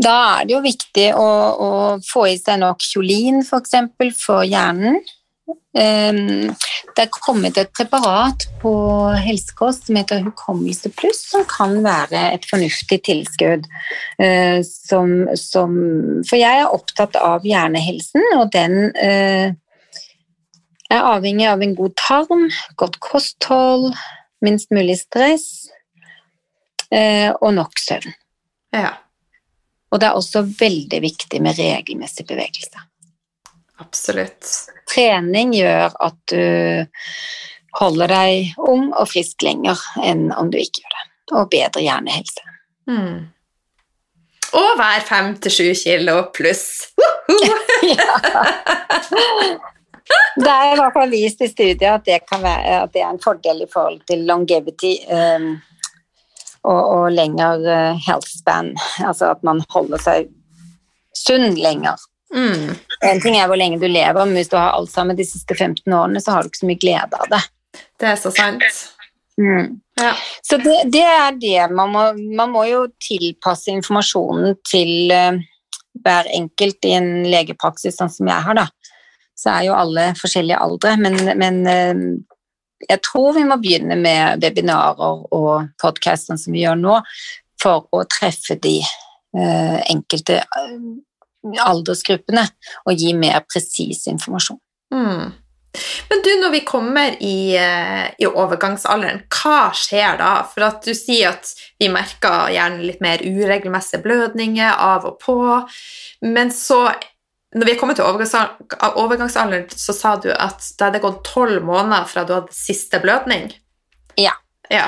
Da 0.00 0.16
er 0.40 0.46
det 0.48 0.54
jo 0.54 0.62
viktig 0.64 1.08
å, 1.12 1.30
å 1.60 1.70
få 2.04 2.26
i 2.30 2.36
seg 2.40 2.62
nok 2.62 2.80
kjolin 2.80 3.42
f.eks. 3.44 3.74
For, 3.98 4.14
for 4.16 4.46
hjernen. 4.48 5.00
Ehm, 5.78 6.50
det 6.96 7.04
er 7.04 7.12
kommet 7.14 7.58
et 7.60 7.70
preparat 7.76 8.48
på 8.62 8.72
helsekost 9.22 9.86
som 9.86 9.98
heter 10.00 10.24
Hukommelse 10.24 10.90
pluss, 10.98 11.22
som 11.30 11.44
kan 11.48 11.76
være 11.84 12.24
et 12.34 12.46
fornuftig 12.50 13.00
tilskudd. 13.06 13.68
Eh, 14.18 14.60
som, 14.66 15.28
som, 15.38 15.76
for 16.26 16.40
jeg 16.40 16.64
er 16.64 16.74
opptatt 16.74 17.18
av 17.20 17.46
hjernehelsen, 17.46 18.26
og 18.40 18.50
den 18.54 18.90
eh, 18.98 19.54
er 20.90 21.10
avhengig 21.12 21.46
av 21.46 21.62
en 21.62 21.76
god 21.78 21.94
tarm, 22.00 22.48
godt 22.80 22.98
kosthold, 23.04 23.92
minst 24.42 24.72
mulig 24.74 24.98
stress 24.98 25.70
eh, 26.90 27.30
og 27.38 27.54
nok 27.60 27.78
søvn. 27.78 28.18
Ja. 28.74 28.96
Og 29.90 30.02
det 30.02 30.06
er 30.06 30.18
også 30.18 30.42
veldig 30.46 31.00
viktig 31.02 31.40
med 31.42 31.58
regelmessig 31.58 32.26
bevegelse. 32.26 32.89
Absolutt. 33.80 34.46
Trening 34.90 35.54
gjør 35.56 35.94
at 36.02 36.18
du 36.32 36.86
holder 37.78 38.10
deg 38.10 38.62
ung 38.68 38.90
og 38.90 39.08
frisk 39.10 39.44
lenger 39.46 39.78
enn 40.02 40.30
om 40.34 40.50
du 40.50 40.58
ikke 40.60 40.82
gjør 40.82 40.96
det, 40.96 41.04
og 41.32 41.50
bedre 41.52 41.84
hjernehelse. 41.84 42.56
Mm. 42.90 43.28
Og 44.50 44.70
hver 44.80 45.04
fem 45.06 45.34
til 45.42 45.54
sju 45.54 45.68
kilo 45.84 46.22
pluss! 46.34 46.90
Det 50.40 50.50
er 50.50 50.72
i 50.72 50.78
hvert 50.78 50.94
fall 50.94 51.10
vist 51.12 51.42
i 51.44 51.48
studiet 51.50 51.86
at 51.86 52.06
det, 52.06 52.18
være, 52.32 52.82
at 52.82 52.92
det, 52.94 53.02
er 53.02 53.12
en 53.12 53.22
fordel 53.22 53.62
i 53.62 53.68
forhold 53.70 54.00
til 54.08 54.24
longevity 54.26 54.96
um, 55.06 55.52
og, 56.66 56.80
og 56.80 57.04
lengre 57.14 57.50
uh, 57.62 58.00
health 58.06 58.30
span. 58.30 58.72
Altså 59.06 59.30
at 59.34 59.44
man 59.46 59.62
holder 59.70 60.02
seg 60.02 60.30
sunn 61.14 61.54
lenger 61.58 62.00
Mm. 62.34 62.74
En 63.06 63.20
ting 63.22 63.36
er 63.38 63.48
hvor 63.50 63.58
lenge 63.58 63.80
du 63.80 63.88
lever, 63.88 64.22
men 64.22 64.36
hvis 64.38 64.50
du 64.52 64.56
har 64.58 64.76
alzheimer 64.76 65.18
de 65.18 65.26
siste 65.26 65.56
15 65.56 65.82
årene, 65.92 66.22
så 66.22 66.34
har 66.34 66.42
du 66.42 66.50
ikke 66.50 66.62
så 66.62 66.70
mye 66.70 66.82
glede 66.82 67.20
av 67.22 67.30
det. 67.32 67.42
Det 68.00 68.10
er 68.12 68.18
så 68.20 68.32
sant. 68.34 68.66
Mm. 69.40 69.80
Ja. 70.00 70.14
Så 70.42 70.56
det, 70.60 70.76
det, 70.92 71.04
er 71.04 71.32
det. 71.40 71.74
Man 71.74 71.92
må, 71.94 72.04
man 72.36 72.52
må, 72.54 72.64
jo 72.68 72.84
tilpasse 73.02 73.72
informasjonen 73.72 74.58
til 74.68 75.12
uh, 75.12 75.40
hver 76.04 76.28
enkelt 76.36 76.88
i 76.88 76.94
en 76.98 77.10
legepraksis, 77.28 77.98
sånn 77.98 78.12
som 78.12 78.30
jeg 78.30 78.46
har, 78.46 78.58
da. 78.62 78.66
Så 79.40 79.52
er 79.52 79.70
jo 79.70 79.76
alle 79.76 80.10
forskjellige 80.20 80.60
aldre, 80.60 80.96
men, 81.00 81.18
men 81.40 81.60
uh, 81.66 82.40
jeg 82.88 83.02
tror 83.04 83.34
vi 83.36 83.44
må 83.48 83.58
begynne 83.60 83.96
med 84.00 84.44
webinarer 84.44 85.26
og 85.36 85.70
podkast, 85.82 86.28
sånn 86.28 86.40
som 86.40 86.56
vi 86.56 86.64
gjør 86.64 86.80
nå, 86.80 87.00
for 87.60 87.88
å 87.92 88.06
treffe 88.08 88.56
de 88.60 88.78
uh, 88.80 89.78
enkelte 89.90 90.40
aldersgruppene 91.42 92.46
og 92.84 92.98
gi 92.98 93.14
mer 93.16 93.44
presis 93.48 94.06
informasjon. 94.10 94.60
Mm. 94.94 95.30
Men 96.10 96.22
du, 96.24 96.30
når 96.40 96.50
vi 96.50 96.60
kommer 96.66 97.14
i, 97.22 97.54
eh, 97.56 98.08
i, 98.18 98.26
overgangsalderen, 98.26 99.22
hva 99.30 99.70
skjer 99.76 100.18
da? 100.18 100.32
For 100.50 100.66
at 100.66 100.82
du 100.82 100.90
sier 100.98 101.30
at 101.30 101.52
vi 101.78 101.90
merker 101.92 102.50
gjerne 102.50 102.82
litt 102.82 103.02
mer 103.04 103.22
uregelmessige 103.22 104.02
blødninger 104.02 104.72
av 104.74 105.06
og 105.12 105.20
på, 105.22 105.38
men 106.26 106.50
så 106.54 106.88
når 107.54 107.66
vi 107.66 107.72
er 107.74 107.78
kommet 107.80 107.98
til 107.98 108.06
overgangsalderen, 108.06 109.70
så 109.74 109.94
sa 109.94 110.14
du 110.22 110.28
at 110.30 110.66
da 110.78 110.90
hadde 110.90 111.02
gått 111.02 111.24
tolv 111.26 111.64
måneder 111.66 112.06
fra 112.06 112.22
du 112.26 112.36
hadde 112.36 112.54
siste 112.54 113.00
blødning? 113.02 113.48
Ja. 114.18 114.36
ja. 114.70 114.86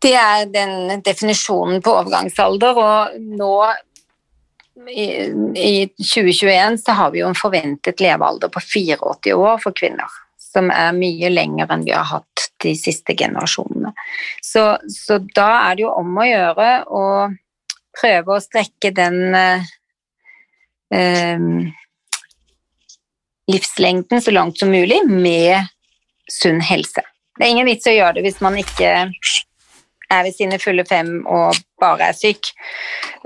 Det 0.00 0.12
er 0.12 0.44
den 0.52 1.00
definisjonen 1.04 1.80
på 1.84 1.94
overgangsalder, 2.02 2.76
og 2.82 3.16
nå 3.40 3.54
i, 4.86 5.06
i 5.54 5.88
2021 5.88 6.78
så 6.78 6.92
har 6.92 7.10
vi 7.10 7.22
jo 7.22 7.28
en 7.28 7.38
forventet 7.38 8.00
levealder 8.00 8.50
på 8.52 8.60
84 8.60 9.34
år 9.34 9.58
for 9.62 9.76
kvinner. 9.76 10.12
Som 10.38 10.70
er 10.72 10.94
mye 10.96 11.30
lenger 11.30 11.70
enn 11.74 11.84
vi 11.84 11.92
har 11.92 12.06
hatt 12.08 12.48
de 12.62 12.72
siste 12.78 13.14
generasjonene. 13.18 13.92
Så, 14.42 14.62
så 14.90 15.18
da 15.36 15.50
er 15.68 15.76
det 15.76 15.84
jo 15.84 15.92
om 15.92 16.16
å 16.18 16.26
gjøre 16.26 16.70
å 16.88 17.04
prøve 17.98 18.34
å 18.34 18.42
strekke 18.42 18.92
den 18.94 19.34
eh, 19.36 19.68
eh, 20.94 21.44
livslengden 23.48 24.24
så 24.24 24.34
langt 24.34 24.58
som 24.60 24.72
mulig 24.72 25.02
med 25.08 25.68
sunn 26.32 26.60
helse. 26.64 27.04
Det 27.38 27.46
er 27.46 27.54
ingen 27.54 27.68
vits 27.68 27.86
å 27.88 27.94
gjøre 27.94 28.18
det 28.18 28.26
hvis 28.26 28.42
man 28.44 28.58
ikke 28.58 28.92
er 30.10 30.24
ved 30.26 30.36
sine 30.36 30.58
fulle 30.62 30.84
fem 30.88 31.20
og 31.26 31.56
bare 31.80 32.10
er 32.10 32.16
syk. 32.16 32.50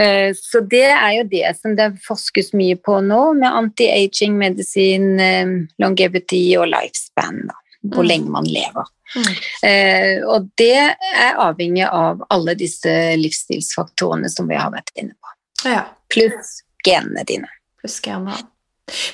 Eh, 0.00 0.30
så 0.36 0.62
det 0.66 0.88
er 0.90 1.12
jo 1.18 1.26
det 1.30 1.52
som 1.60 1.76
det 1.78 1.92
forskes 2.06 2.52
mye 2.58 2.78
på 2.80 2.98
nå, 3.06 3.22
med 3.38 3.58
anti-aging, 3.62 4.36
medisin, 4.40 5.12
eh, 5.20 5.56
longevity 5.82 6.44
og 6.58 6.70
lifespan. 6.74 7.44
hvor 7.82 8.04
mm. 8.04 8.08
lenge 8.08 8.30
man 8.30 8.44
lever. 8.46 8.90
Mm. 9.16 9.32
Eh, 9.68 10.24
og 10.30 10.46
det 10.58 10.76
er 10.78 11.40
avhengig 11.42 11.82
av 11.88 12.22
alle 12.30 12.54
disse 12.54 12.92
livsstilsfaktorene 13.18 14.30
som 14.30 14.46
vi 14.46 14.54
har 14.54 14.70
vært 14.70 14.92
inne 14.94 15.16
på. 15.18 15.32
Ja. 15.66 15.82
Pluss 16.12 16.60
genene 16.86 17.24
dine. 17.26 17.50
Pluss 17.82 17.98
genene. 18.04 18.38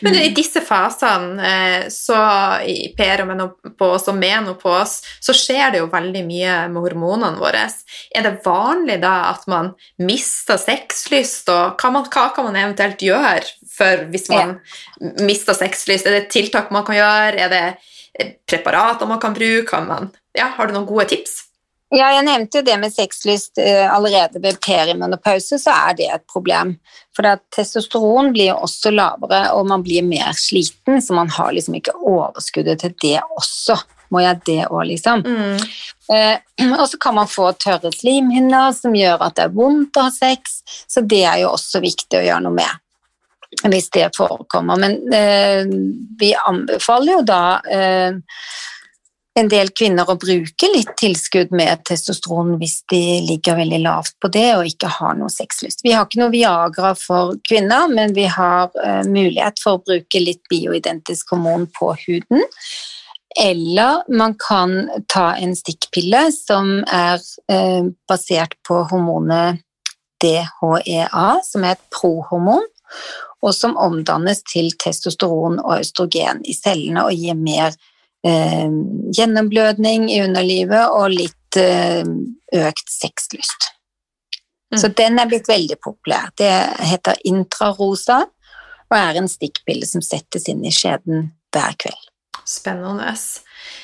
Men 0.01 0.15
i 0.15 0.31
disse 0.35 0.61
fasene, 0.65 1.49
eh, 1.49 1.89
så 1.93 2.17
i 2.65 2.95
perimenopos 2.97 4.09
og 4.09 4.17
menopos, 4.17 4.95
så 5.21 5.35
skjer 5.37 5.75
det 5.75 5.83
jo 5.83 5.91
veldig 5.93 6.23
mye 6.27 6.55
med 6.73 6.87
hormonene 6.87 7.39
våre. 7.41 7.67
Er 8.17 8.25
det 8.27 8.39
vanlig 8.47 8.99
da 9.03 9.15
at 9.29 9.45
man 9.51 9.73
mister 10.01 10.59
sexlyst, 10.61 11.51
og 11.53 11.77
hva, 11.81 11.93
man, 11.95 12.09
hva 12.09 12.29
kan 12.35 12.49
man 12.49 12.59
eventuelt 12.59 13.05
gjøre 13.05 13.45
for 13.75 14.09
hvis 14.13 14.29
man 14.33 14.57
ja. 14.57 15.13
mister 15.27 15.57
sexlyst? 15.57 16.09
Er 16.09 16.17
det 16.17 16.33
tiltak 16.35 16.73
man 16.75 16.87
kan 16.89 16.99
gjøre? 16.99 17.45
Er 17.45 17.53
det 17.53 18.33
preparater 18.49 19.11
man 19.11 19.21
kan 19.23 19.37
bruke? 19.37 19.69
Kan 19.69 19.87
man, 19.91 20.11
ja, 20.37 20.49
har 20.57 20.69
du 20.69 20.75
noen 20.79 20.89
gode 20.89 21.11
tips? 21.13 21.48
Ja, 21.89 22.11
jeg 22.13 22.25
nevnte 22.27 22.61
jo 22.61 22.67
det 22.67 22.75
med 22.83 22.93
sexlyst 22.93 23.61
uh, 23.63 23.87
allerede 23.95 24.43
ved 24.45 24.59
perimenopause, 24.61 25.57
så 25.61 25.73
er 25.89 25.95
det 25.97 26.09
et 26.13 26.25
problem. 26.29 26.75
For 27.17 27.29
at 27.31 27.47
testosteron 27.55 28.29
blir 28.35 28.53
også 28.53 28.93
lavere, 28.93 29.47
og 29.57 29.71
man 29.71 29.85
blir 29.87 30.05
mer 30.05 30.37
sliten, 30.37 31.01
så 31.01 31.17
man 31.17 31.33
har 31.33 31.55
liksom 31.57 31.79
ikke 31.79 31.97
overskuddet 31.97 32.85
til 32.85 32.93
det 33.01 33.17
også. 33.25 33.79
Må 34.13 34.21
jeg 34.25 34.41
det 34.45 34.61
òg, 34.67 34.83
liksom? 34.89 35.25
Mm. 35.25 35.65
Eh, 36.13 36.69
og 36.79 36.87
så 36.89 37.01
kan 37.01 37.17
man 37.17 37.29
få 37.29 37.51
tørre 37.61 37.93
slimhinner 37.93 38.73
som 38.77 38.97
gjør 38.97 39.25
at 39.25 39.37
det 39.37 39.49
er 39.49 39.57
vondt 39.57 39.97
å 40.01 40.07
ha 40.07 40.13
sex, 40.13 40.61
så 40.89 41.05
det 41.05 41.25
er 41.29 41.43
jo 41.45 41.55
også 41.55 41.81
viktig 41.85 42.21
å 42.21 42.25
gjøre 42.25 42.45
noe 42.45 42.61
med 42.61 42.85
hvis 43.65 43.89
det 43.97 44.11
forekommer. 44.13 44.77
Men 44.77 44.99
eh, 45.17 45.69
vi 46.21 46.35
anbefaler 46.37 47.15
jo 47.17 47.23
da 47.25 47.43
en 49.39 49.49
del 49.51 49.71
kvinner 49.77 50.09
å 50.09 50.17
bruke 50.19 50.69
litt 50.73 50.91
tilskudd 50.99 51.53
med 51.55 51.85
testosteron 51.89 52.57
hvis 52.61 52.81
de 52.91 53.01
ligger 53.27 53.59
veldig 53.61 53.81
lavt 53.85 54.17
på 54.23 54.31
det 54.35 54.47
og 54.57 54.67
ikke 54.69 54.91
har 54.99 55.17
noe 55.19 55.31
sexlyst. 55.33 55.85
Vi 55.87 55.95
har 55.95 56.07
ikke 56.07 56.21
noe 56.23 56.35
Viagra 56.35 56.93
for 56.99 57.37
kvinner, 57.47 57.89
men 57.93 58.15
vi 58.17 58.27
har 58.31 58.73
uh, 58.75 59.03
mulighet 59.07 59.61
for 59.63 59.79
å 59.79 59.85
bruke 59.85 60.23
litt 60.23 60.43
bioidentisk 60.51 61.35
hormon 61.35 61.69
på 61.79 61.93
huden. 62.07 62.45
Eller 63.39 64.03
man 64.11 64.35
kan 64.41 64.89
ta 65.13 65.31
en 65.39 65.55
stikkpille 65.57 66.29
som 66.35 66.81
er 66.85 67.23
uh, 67.53 67.87
basert 68.11 68.59
på 68.67 68.83
hormonet 68.91 69.63
DHEA, 70.23 71.29
som 71.47 71.67
er 71.67 71.77
et 71.77 71.85
prohormon, 71.95 72.67
og 73.39 73.55
som 73.55 73.77
omdannes 73.79 74.43
til 74.51 74.73
testosteron 74.83 75.61
og 75.63 75.77
østrogen 75.79 76.43
i 76.43 76.57
cellene 76.57 77.05
og 77.07 77.15
gir 77.15 77.39
mer 77.39 77.77
eh, 78.27 78.69
gjennomblødning 79.15 80.09
i 80.13 80.23
underlivet 80.25 80.95
og 80.95 81.15
litt 81.15 81.61
eh, 81.61 82.05
økt 82.55 82.93
sexlyst. 82.93 83.73
Mm. 84.73 84.81
Så 84.83 84.89
den 84.89 85.19
er 85.19 85.31
blitt 85.31 85.49
veldig 85.49 85.79
populær. 85.85 86.33
Det 86.37 86.53
heter 86.91 87.21
intrarosa 87.29 88.25
og 88.89 88.97
er 88.97 89.21
en 89.21 89.29
stikkpille 89.29 89.89
som 89.89 90.05
settes 90.05 90.49
inn 90.49 90.65
i 90.65 90.73
skjeden 90.73 91.31
hver 91.55 91.77
kveld. 91.81 92.05
Spennende. 92.49 93.11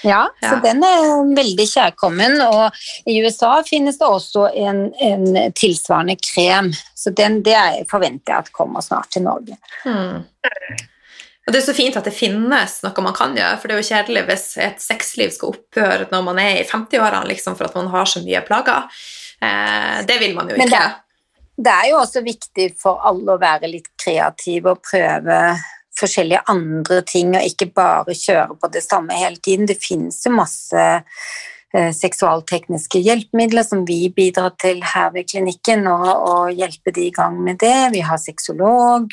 Ja, 0.05 0.23
ja, 0.41 0.51
så 0.51 0.57
den 0.65 0.81
er 0.85 1.03
veldig 1.37 1.67
kjærkommen. 1.69 2.39
Og 2.41 3.11
i 3.11 3.19
USA 3.21 3.59
finnes 3.67 3.99
det 4.01 4.09
også 4.09 4.47
en, 4.57 4.87
en 5.05 5.53
tilsvarende 5.53 6.17
krem, 6.21 6.71
så 6.97 7.13
den, 7.13 7.43
det 7.45 7.59
forventer 7.91 8.33
jeg 8.33 8.47
at 8.47 8.53
kommer 8.57 8.85
snart 8.85 9.13
til 9.13 9.27
Norge. 9.27 9.59
Mm. 9.85 10.25
Og 11.45 11.53
det 11.53 11.61
er 11.61 11.67
så 11.67 11.75
fint 11.77 11.97
at 11.99 12.07
det 12.09 12.15
finnes 12.17 12.79
noe 12.85 13.05
man 13.05 13.17
kan 13.17 13.35
gjøre, 13.37 13.59
for 13.61 13.69
det 13.69 13.75
er 13.75 13.83
jo 13.83 13.89
kjedelig 13.91 14.23
hvis 14.31 14.47
et 14.65 14.81
sexliv 14.81 15.33
skal 15.35 15.53
opphøre 15.53 16.09
når 16.13 16.25
man 16.25 16.41
er 16.41 16.61
i 16.63 16.67
50-årene 16.69 17.29
liksom, 17.35 17.57
for 17.59 17.69
at 17.69 17.77
man 17.77 17.91
har 17.93 18.09
så 18.09 18.23
mye 18.25 18.41
plager. 18.47 18.87
Eh, 19.45 19.99
det 20.09 20.17
vil 20.23 20.37
man 20.39 20.49
jo 20.49 20.57
ikke. 20.57 20.71
Det, 20.73 21.61
det, 21.69 21.75
er 21.75 21.91
jo 21.91 22.01
også 22.01 22.25
viktig 22.25 22.71
for 22.81 23.05
alle 23.05 23.37
å 23.37 23.43
være 23.43 23.69
litt 23.69 23.93
kreative 24.01 24.73
og 24.73 24.81
prøve 24.89 25.41
forskjellige 25.95 26.47
andre 26.51 27.03
ting, 27.07 27.37
og 27.37 27.45
ikke 27.47 27.69
bare 27.77 28.17
kjøre 28.19 28.57
på 28.59 28.71
det 28.73 28.83
samme 28.83 29.21
hele 29.21 29.37
tiden. 29.37 29.69
Det 29.69 29.77
finnes 29.79 30.25
jo 30.25 30.33
masse 30.35 30.87
seksualtekniske 31.75 33.01
hjelpemidler 33.03 33.65
som 33.67 33.83
vi 33.89 34.07
bidrar 34.15 34.53
til 34.63 34.79
her 34.87 35.11
ved 35.15 35.27
klinikken, 35.31 35.87
og, 35.91 36.05
og 36.07 36.53
hjelpe 36.55 36.93
de 36.95 37.09
i 37.09 37.15
gang 37.15 37.41
med 37.43 37.59
det. 37.63 37.91
Vi 37.95 38.03
har 38.07 38.21
sexolog. 38.23 39.09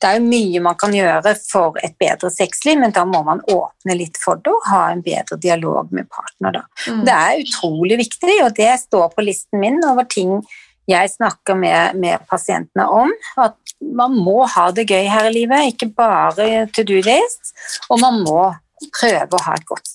Det 0.00 0.10
er 0.10 0.20
jo 0.20 0.26
mye 0.28 0.62
man 0.62 0.78
kan 0.78 0.94
gjøre 0.94 1.34
for 1.40 1.78
et 1.82 1.96
bedre 2.00 2.30
sexliv, 2.30 2.78
men 2.82 2.94
da 2.94 3.06
må 3.08 3.22
man 3.26 3.42
åpne 3.50 3.98
litt 3.98 4.20
for 4.22 4.38
det 4.42 4.54
og 4.54 4.70
ha 4.70 4.84
en 4.92 5.02
bedre 5.06 5.38
dialog 5.42 5.90
med 5.94 6.08
partner. 6.12 6.62
Mm. 6.86 7.02
Det 7.08 7.16
er 7.16 7.42
utrolig 7.42 8.00
viktig, 8.04 8.38
og 8.44 8.54
det 8.58 8.70
står 8.84 9.10
på 9.14 9.26
listen 9.26 9.62
min 9.62 9.82
over 9.86 10.06
ting 10.10 10.38
jeg 10.86 11.10
snakker 11.10 11.58
med, 11.58 11.98
med 11.98 12.22
pasientene 12.30 12.86
om. 12.86 13.10
At 13.42 13.58
man 13.80 14.14
må 14.14 14.44
ha 14.50 14.68
det 14.74 14.86
gøy 14.88 15.08
her 15.10 15.30
i 15.30 15.34
livet, 15.34 15.72
ikke 15.72 15.90
bare 15.96 16.66
to 16.76 16.86
do 16.86 17.00
list, 17.02 17.52
og 17.90 18.00
man 18.02 18.22
må 18.22 18.52
prøve 18.94 19.38
å 19.38 19.44
ha 19.46 19.56
et 19.56 19.66
godt 19.68 19.90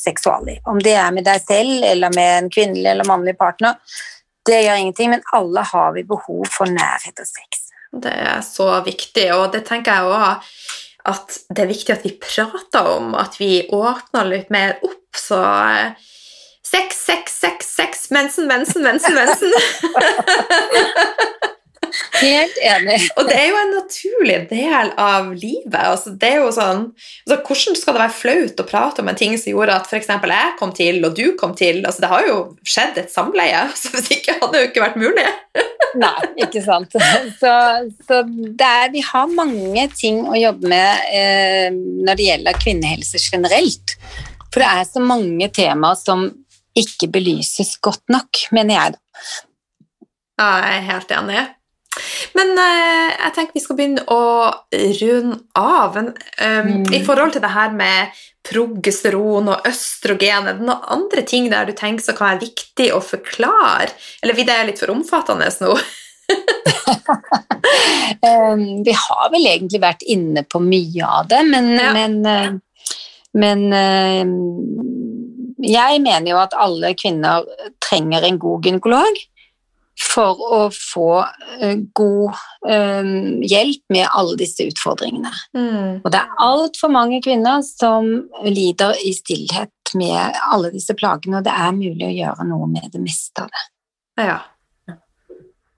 seksualliv. 0.00 0.60
Om 0.68 0.80
det 0.84 0.96
er 0.98 1.10
med 1.14 1.26
deg 1.28 1.42
selv 1.44 1.84
eller 1.86 2.14
med 2.16 2.36
en 2.36 2.50
kvinnelig 2.52 2.88
eller 2.92 3.08
mannlig 3.08 3.36
partner, 3.38 3.78
det 4.48 4.62
gjør 4.64 4.80
ingenting, 4.80 5.10
men 5.12 5.26
alle 5.36 5.64
har 5.72 5.92
vi 5.96 6.06
behov 6.08 6.46
for 6.50 6.70
nærhet 6.70 7.20
og 7.20 7.28
sex. 7.28 7.66
Det 7.90 8.12
er 8.12 8.40
så 8.46 8.68
viktig, 8.86 9.26
og 9.34 9.50
det 9.54 9.64
tenker 9.68 9.98
jeg 9.98 10.10
òg 10.10 10.52
at 11.10 11.38
det 11.48 11.64
er 11.64 11.70
viktig 11.70 11.94
at 11.94 12.04
vi 12.04 12.14
prater 12.20 12.88
om, 12.96 13.14
at 13.18 13.38
vi 13.40 13.64
åpner 13.72 14.28
litt 14.28 14.50
mer 14.52 14.78
opp, 14.84 15.08
så 15.16 15.42
eh, 15.42 16.08
Sex, 16.70 17.00
sex, 17.02 17.32
sex, 17.40 17.66
sex, 17.76 18.10
mensen, 18.14 18.46
mensen, 18.46 18.82
mensen, 18.82 19.14
mensen. 19.14 19.52
Helt 22.20 22.58
enig. 22.64 22.98
og 23.18 23.28
det 23.28 23.36
er 23.38 23.48
jo 23.50 23.58
en 23.60 23.74
naturlig 23.76 24.38
del 24.50 24.92
av 25.00 25.30
livet. 25.34 25.76
Altså, 25.80 26.14
det 26.20 26.30
er 26.30 26.40
jo 26.42 26.52
sånn, 26.54 26.86
altså, 27.26 27.38
hvordan 27.46 27.78
skal 27.80 27.96
det 27.96 28.02
være 28.04 28.16
flaut 28.18 28.62
å 28.62 28.68
prate 28.68 29.04
om 29.04 29.10
en 29.12 29.20
ting 29.20 29.36
som 29.40 29.52
gjorde 29.52 29.76
at 29.80 29.90
f.eks. 29.90 30.10
jeg 30.10 30.56
kom 30.60 30.74
til, 30.76 31.02
og 31.06 31.16
du 31.18 31.24
kom 31.40 31.54
til? 31.58 31.82
Altså, 31.84 32.04
det 32.04 32.12
har 32.12 32.28
jo 32.28 32.38
skjedd 32.62 33.02
et 33.02 33.12
samleie, 33.12 33.66
så 33.80 33.94
hvis 33.94 34.10
ikke 34.16 34.38
hadde 34.38 34.52
det 34.56 34.64
jo 34.64 34.70
ikke 34.70 34.86
vært 34.86 35.00
mulig. 35.00 35.28
Nei, 36.00 36.16
ikke 36.44 36.62
sant. 36.62 36.94
Så, 37.40 37.52
så 38.06 38.20
er, 38.22 38.90
vi 38.94 39.02
har 39.02 39.32
mange 39.34 39.88
ting 39.96 40.22
å 40.28 40.36
jobbe 40.38 40.70
med 40.70 41.08
eh, 41.10 41.70
når 41.74 42.18
det 42.18 42.28
gjelder 42.28 42.60
kvinnehelse 42.62 43.22
generelt. 43.24 43.96
For 44.50 44.62
det 44.62 44.70
er 44.70 44.86
så 44.86 45.02
mange 45.02 45.50
temaer 45.54 45.98
som 45.98 46.28
ikke 46.78 47.10
belyses 47.10 47.76
godt 47.82 48.04
nok, 48.12 48.44
mener 48.54 48.76
jeg. 48.76 48.98
Ja, 50.40 50.50
jeg 50.62 50.76
er 50.76 50.86
helt 50.88 51.10
enig. 51.14 51.40
Men 52.38 52.52
uh, 52.54 53.08
jeg 53.10 53.32
tenker 53.34 53.56
vi 53.56 53.62
skal 53.64 53.78
begynne 53.78 54.04
å 54.10 54.20
runde 55.00 55.38
av. 55.58 55.96
Men, 55.96 56.12
um, 56.14 56.74
mm. 56.84 56.90
I 56.96 57.02
forhold 57.06 57.34
til 57.34 57.44
det 57.44 57.52
her 57.54 57.72
med 57.74 58.20
progesteron 58.46 59.50
og 59.52 59.66
østrogen, 59.68 60.48
er 60.48 60.58
det 60.58 60.66
noen 60.66 60.86
andre 60.94 61.24
ting 61.28 61.50
der 61.52 61.68
du 61.68 61.74
tenker 61.76 62.04
som 62.04 62.16
kan 62.18 62.32
være 62.32 62.46
viktig 62.46 62.90
å 62.94 63.02
forklare? 63.04 63.90
Eller 64.22 64.38
blir 64.38 64.48
det 64.48 64.60
litt 64.70 64.82
for 64.82 64.94
omfattende 64.94 65.50
nå? 65.64 65.74
um, 68.26 68.64
vi 68.86 68.94
har 68.94 69.26
vel 69.34 69.50
egentlig 69.50 69.82
vært 69.82 70.06
inne 70.06 70.44
på 70.46 70.62
mye 70.62 71.04
av 71.18 71.30
det, 71.32 71.42
men, 71.50 71.72
ja. 71.74 71.90
men, 71.96 72.12
uh, 72.22 72.50
men 73.42 73.66
uh, 73.74 74.22
jeg 75.60 76.00
mener 76.06 76.30
jo 76.32 76.38
at 76.40 76.54
alle 76.56 76.94
kvinner 76.98 77.44
trenger 77.82 78.24
en 78.24 78.38
god 78.40 78.70
gynekolog 78.70 79.20
for 80.00 80.38
å 80.40 80.60
få 80.74 81.08
uh, 81.22 81.74
god 81.96 82.38
uh, 82.68 83.10
hjelp 83.46 83.82
med 83.92 84.06
alle 84.06 84.38
disse 84.40 84.64
utfordringene. 84.70 85.32
Mm. 85.56 86.00
Og 86.00 86.08
det 86.12 86.22
er 86.22 86.40
altfor 86.46 86.92
mange 86.94 87.20
kvinner 87.24 87.64
som 87.66 88.08
lider 88.46 88.96
i 89.04 89.12
stillhet 89.16 89.94
med 89.98 90.38
alle 90.52 90.70
disse 90.74 90.94
plagene, 90.96 91.40
og 91.40 91.46
det 91.46 91.54
er 91.54 91.76
mulig 91.76 92.06
å 92.06 92.14
gjøre 92.14 92.48
noe 92.48 92.70
med 92.70 92.90
det 92.94 93.02
meste 93.02 93.44
av 93.44 93.52
det. 93.52 93.66
Ja. 94.30 94.38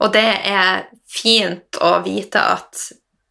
Og 0.03 0.11
det 0.15 0.29
er 0.51 0.87
fint 1.07 1.79
å 1.81 1.95
vite 2.05 2.43
at 2.57 2.89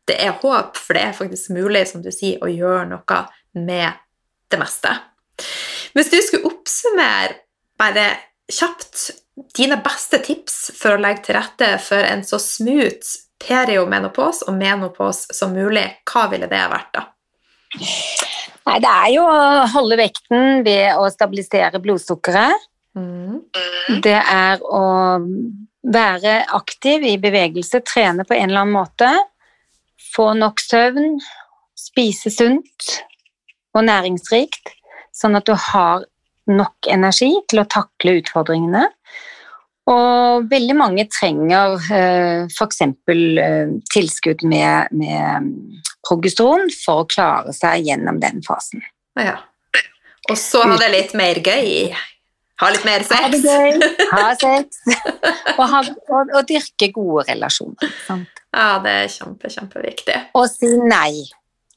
det 0.10 0.18
er 0.24 0.38
håp, 0.42 0.80
for 0.80 0.98
det 0.98 1.04
er 1.06 1.16
faktisk 1.18 1.54
mulig, 1.56 1.86
som 1.90 2.04
du 2.04 2.10
sier, 2.14 2.40
å 2.42 2.50
gjøre 2.50 2.88
noe 2.90 3.22
med 3.60 4.00
det 4.52 4.60
meste. 4.60 4.94
Hvis 5.96 6.12
du 6.12 6.18
skulle 6.24 6.52
oppsummere 6.52 7.38
bare 7.80 8.08
kjapt 8.52 9.10
dine 9.58 9.78
beste 9.84 10.22
tips 10.24 10.72
for 10.78 10.96
å 10.96 11.02
legge 11.02 11.28
til 11.28 11.38
rette 11.38 11.74
for 11.84 12.04
en 12.04 12.24
så 12.28 12.40
smooth 12.42 13.18
periomenopos 13.42 14.44
og 14.48 14.58
menopos 14.58 15.26
som 15.34 15.56
mulig, 15.56 15.88
hva 16.08 16.28
ville 16.32 16.50
det 16.52 16.62
vært 16.72 16.92
da? 16.98 17.06
Nei, 18.68 18.78
det 18.84 18.92
er 18.92 19.08
jo 19.16 19.24
å 19.26 19.66
holde 19.74 19.98
vekten 19.98 20.62
ved 20.66 21.00
å 21.00 21.08
stabilisere 21.10 21.82
blodsukkeret. 21.82 22.68
Mm. 22.98 23.40
Det 24.04 24.20
er 24.20 24.62
å 24.62 24.84
være 25.82 26.36
aktiv 26.54 27.06
i 27.08 27.16
bevegelse, 27.22 27.82
trene 27.88 28.26
på 28.28 28.36
en 28.38 28.52
eller 28.52 28.66
annen 28.66 28.76
måte. 28.76 29.10
Få 30.12 30.32
nok 30.38 30.62
søvn, 30.62 31.18
spise 31.78 32.30
sunt 32.34 32.92
og 33.74 33.88
næringsrikt. 33.88 34.78
sånn 35.12 35.36
at 35.36 35.46
du 35.46 35.52
har 35.54 36.06
nok 36.58 36.90
energi 36.92 37.32
til 37.50 37.64
å 37.64 37.70
takle 37.70 38.20
utfordringene. 38.22 38.88
Og 39.92 40.48
veldig 40.52 40.76
mange 40.78 41.08
trenger 41.10 41.80
eh, 41.92 42.46
f.eks. 42.46 42.84
Eh, 42.86 43.72
tilskudd 43.92 44.46
med, 44.48 44.94
med 44.94 45.50
progesteron 46.06 46.70
for 46.76 47.04
å 47.04 47.10
klare 47.10 47.56
seg 47.56 47.88
gjennom 47.90 48.22
den 48.22 48.44
fasen. 48.46 48.84
Ja. 49.20 49.40
Og 50.30 50.38
så 50.38 50.62
ha 50.64 50.78
det 50.80 50.92
litt 50.94 51.16
mer 51.18 51.42
gøy. 51.42 51.92
Ha 52.62 52.70
litt 52.70 52.86
mer 52.86 53.02
sex. 53.02 53.18
Ha 53.18 53.32
det 53.34 53.42
gøy, 53.42 53.82
ha 54.14 54.28
sex, 54.38 54.84
og, 55.58 55.64
ha, 55.66 55.82
og, 55.82 56.30
og 56.38 56.44
dyrke 56.46 56.92
gode 56.94 57.26
relasjoner. 57.32 57.90
Sant? 58.06 58.42
Ja, 58.54 58.76
det 58.84 58.94
er 59.00 59.10
kjempe, 59.10 59.50
kjempeviktig. 59.50 60.18
Og 60.38 60.46
si 60.52 60.70
nei. 60.78 61.26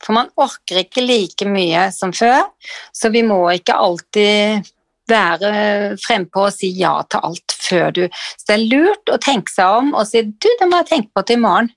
For 0.04 0.16
man 0.16 0.30
orker 0.40 0.82
ikke 0.82 1.04
like 1.04 1.48
mye 1.48 1.88
som 1.94 2.12
før, 2.12 2.44
så 2.92 3.10
vi 3.14 3.24
må 3.26 3.40
ikke 3.54 3.76
alltid 3.80 4.70
være 5.08 5.96
frempå 6.00 6.46
og 6.46 6.54
si 6.54 6.70
ja 6.78 6.94
til 7.08 7.24
alt 7.28 7.56
før 7.60 7.90
du. 7.96 8.02
Så 8.36 8.48
det 8.48 8.56
er 8.56 8.68
lurt 8.72 9.12
å 9.12 9.20
tenke 9.20 9.52
seg 9.52 9.80
om 9.80 9.92
og 9.94 10.06
si 10.08 10.24
du, 10.24 10.48
det 10.60 10.68
må 10.68 10.80
jeg 10.82 10.90
tenke 10.92 11.12
på 11.12 11.24
til 11.24 11.40
i 11.40 11.44
morgen, 11.44 11.72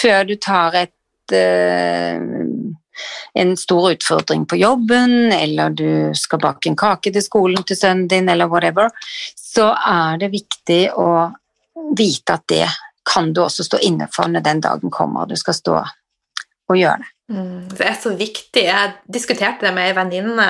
før 0.00 0.24
du 0.28 0.36
tar 0.40 0.80
et 0.84 1.34
uh, 1.34 2.72
en 3.32 3.56
stor 3.56 3.90
utfordring 3.90 4.46
på 4.46 4.56
jobben, 4.56 5.32
eller 5.32 5.70
du 5.70 6.12
skal 6.14 6.40
bake 6.42 6.70
en 6.70 6.78
kake 6.78 7.12
til 7.14 7.24
skolen 7.24 7.66
til 7.66 7.78
sønnen 7.78 8.08
din, 8.10 8.28
eller 8.30 8.50
whatever, 8.50 8.90
så 9.34 9.72
er 9.74 10.20
det 10.22 10.30
viktig 10.34 10.82
å 10.94 11.08
vite 11.98 12.38
at 12.38 12.46
det 12.50 12.68
kan 13.04 13.32
du 13.34 13.42
også 13.44 13.66
stå 13.66 13.82
inne 13.84 14.08
for 14.14 14.30
når 14.30 14.46
den 14.46 14.62
dagen 14.64 14.94
kommer 14.94 15.24
og 15.24 15.34
du 15.34 15.36
skal 15.36 15.56
stå 15.58 15.74
og 15.82 16.78
gjøre 16.78 17.02
det. 17.02 17.13
Mm, 17.32 17.70
det 17.72 17.86
er 17.88 17.94
så 17.96 18.12
viktig. 18.12 18.66
Jeg 18.66 18.92
diskuterte 19.08 19.64
det 19.64 19.72
med 19.72 19.88
ei 19.88 19.96
venninne 19.96 20.48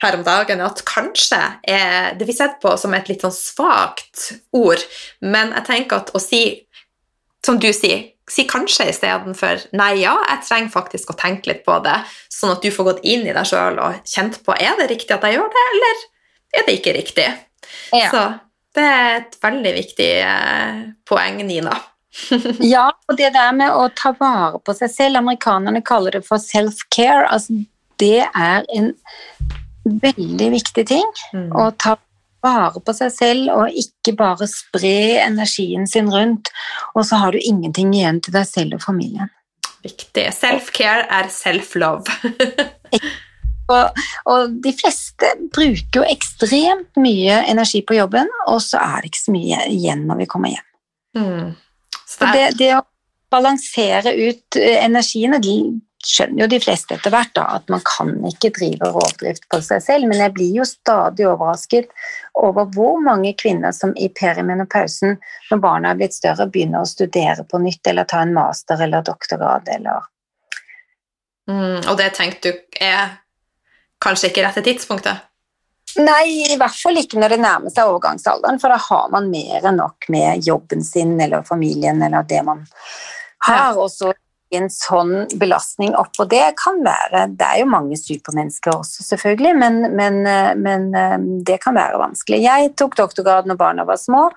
her 0.00 0.16
om 0.16 0.24
dagen 0.24 0.62
at 0.64 0.80
kanskje 0.88 1.40
er 1.68 2.14
det 2.16 2.28
vi 2.28 2.36
sett 2.36 2.56
på 2.62 2.72
som 2.80 2.94
et 2.96 3.10
litt 3.10 3.24
sånn 3.24 3.34
svakt 3.34 4.30
ord, 4.56 4.80
men 5.20 5.52
jeg 5.58 5.66
tenker 5.68 6.00
at 6.00 6.14
å 6.16 6.22
si, 6.22 6.42
som 7.44 7.60
du 7.60 7.68
sier, 7.76 8.06
si 8.28 8.44
kanskje 8.48 8.88
istedenfor 8.92 9.68
nei, 9.76 9.98
ja, 10.02 10.14
jeg 10.30 10.44
trenger 10.48 10.72
faktisk 10.72 11.12
å 11.12 11.18
tenke 11.18 11.52
litt 11.52 11.62
på 11.66 11.76
det, 11.84 11.96
sånn 12.32 12.54
at 12.56 12.64
du 12.64 12.72
får 12.72 12.88
gått 12.92 13.04
inn 13.08 13.28
i 13.28 13.34
deg 13.36 13.48
sjøl 13.48 13.80
og 13.80 14.00
kjent 14.08 14.40
på 14.44 14.56
er 14.56 14.80
det 14.80 14.88
riktig 14.92 15.16
at 15.16 15.24
jeg 15.28 15.36
gjør 15.36 15.52
det, 15.52 15.66
eller 15.74 16.04
er 16.58 16.66
det 16.66 16.78
ikke 16.80 16.96
riktig. 16.96 17.28
Ja. 17.92 18.08
Så 18.08 18.24
det 18.76 18.84
er 18.84 19.14
et 19.18 19.38
veldig 19.42 19.72
viktig 19.76 20.10
eh, 20.24 20.82
poeng, 21.08 21.40
Nina. 21.44 21.76
ja, 22.74 22.88
og 23.08 23.18
det 23.18 23.32
der 23.36 23.54
med 23.56 23.74
å 23.74 23.88
ta 23.96 24.12
vare 24.18 24.60
på 24.64 24.74
seg 24.76 24.92
selv 24.92 25.20
Amerikanerne 25.20 25.82
kaller 25.86 26.18
det 26.18 26.24
for 26.26 26.42
self-care. 26.42 27.26
Altså, 27.30 27.62
det 27.98 28.26
er 28.26 28.66
en 28.74 28.92
veldig 29.84 30.50
viktig 30.56 30.84
ting. 30.88 31.08
Mm. 31.32 31.50
Å 31.56 31.70
ta 31.80 31.96
vare 32.44 32.80
på 32.84 32.94
seg 32.94 33.12
selv 33.14 33.50
og 33.54 33.78
ikke 33.82 34.14
bare 34.18 34.46
spre 34.50 35.18
energien 35.24 35.88
sin 35.90 36.10
rundt, 36.12 36.52
og 36.94 37.06
så 37.08 37.18
har 37.22 37.34
du 37.34 37.40
ingenting 37.42 37.94
igjen 37.96 38.22
til 38.22 38.36
deg 38.36 38.46
selv 38.48 38.78
og 38.78 38.84
familien. 38.84 39.32
Viktig. 39.84 40.28
Self-care 40.34 41.06
er 41.14 41.30
self-love. 41.32 42.10
og, 43.74 44.00
og, 44.26 44.56
de 44.64 44.72
fleste 44.74 45.32
bruker 45.54 46.00
jo 46.00 46.06
ekstremt 46.08 46.98
mye 47.00 47.42
energi 47.50 47.84
på 47.86 47.98
jobben, 47.98 48.30
og 48.50 48.60
så 48.64 48.80
er 48.82 49.00
det 49.02 49.12
ikke 49.12 49.24
så 49.26 49.34
mye 49.34 49.62
igjen 49.70 50.06
når 50.08 50.22
vi 50.22 50.30
kommer 50.30 50.54
hjem. 50.54 50.68
Mm. 51.18 51.48
Det, 52.16 52.46
det, 52.58 52.70
å 52.78 52.84
balansere 53.32 54.14
ut 54.16 54.56
eh, 54.56 54.78
energiene 54.84 55.40
de 55.44 55.58
skjønner 56.04 56.44
jo 56.44 56.48
de 56.52 56.60
fleste 56.62 56.94
etter 56.94 57.12
hvert 57.12 57.32
da, 57.36 57.44
at 57.58 57.70
man 57.72 57.82
kan 57.86 58.12
ikke 58.28 58.52
drive 58.54 58.90
rovdrift 58.94 59.48
på 59.50 59.60
seg 59.64 59.82
selv, 59.82 60.08
men 60.08 60.22
jeg 60.22 60.32
blir 60.36 60.60
jo 60.60 60.66
stadig 60.68 61.26
overrasket 61.26 61.90
over 62.38 62.68
hvor 62.74 63.00
mange 63.02 63.34
kvinner 63.38 63.74
som 63.74 63.92
i 63.98 64.08
perimenopausen, 64.20 65.18
når 65.50 65.62
barna 65.64 65.92
er 65.92 66.00
blitt 66.00 66.16
større, 66.16 66.48
begynner 66.48 66.84
å 66.84 66.88
studere 66.88 67.44
på 67.44 67.60
nytt 67.62 67.90
eller 67.90 68.08
ta 68.08 68.22
en 68.24 68.34
master 68.36 68.84
eller 68.86 69.04
doktorgrad 69.06 69.68
eller 69.74 70.06
mm, 71.50 71.88
Og 71.90 71.94
det 71.98 72.12
tenkte 72.16 72.54
du 72.54 72.78
er 72.80 73.18
kanskje 74.02 74.30
ikke 74.30 74.46
rette 74.46 74.62
tidspunktet? 74.64 75.27
Nei, 75.96 76.52
i 76.52 76.56
hvert 76.60 76.76
fall 76.76 77.00
ikke 77.00 77.18
når 77.20 77.34
det 77.34 77.40
nærmer 77.42 77.72
seg 77.72 77.88
overgangsalderen, 77.88 78.60
for 78.60 78.72
da 78.72 78.78
har 78.82 79.10
man 79.14 79.30
mer 79.32 79.64
enn 79.64 79.78
nok 79.80 80.08
med 80.12 80.44
jobben 80.46 80.84
sin 80.84 81.16
eller 81.20 81.46
familien 81.48 82.02
eller 82.04 82.26
det 82.28 82.42
man 82.46 82.64
har. 83.46 83.78
Og 83.78 83.88
så 83.92 84.12
en 84.54 84.68
sånn 84.72 85.26
belastning 85.40 85.92
oppå 85.98 86.24
det 86.24 86.54
kan 86.56 86.78
være 86.80 87.26
Det 87.36 87.44
er 87.44 87.58
jo 87.60 87.66
mange 87.68 87.98
supermennesker 88.00 88.72
også, 88.78 89.04
selvfølgelig, 89.04 89.54
men, 89.60 89.80
men, 89.96 90.22
men 90.62 90.88
det 91.44 91.58
kan 91.64 91.76
være 91.76 92.00
vanskelig. 92.00 92.40
Jeg 92.44 92.72
tok 92.80 92.96
doktorgrad 92.96 93.48
når 93.48 93.60
barna 93.60 93.84
var 93.88 94.00
små. 94.00 94.28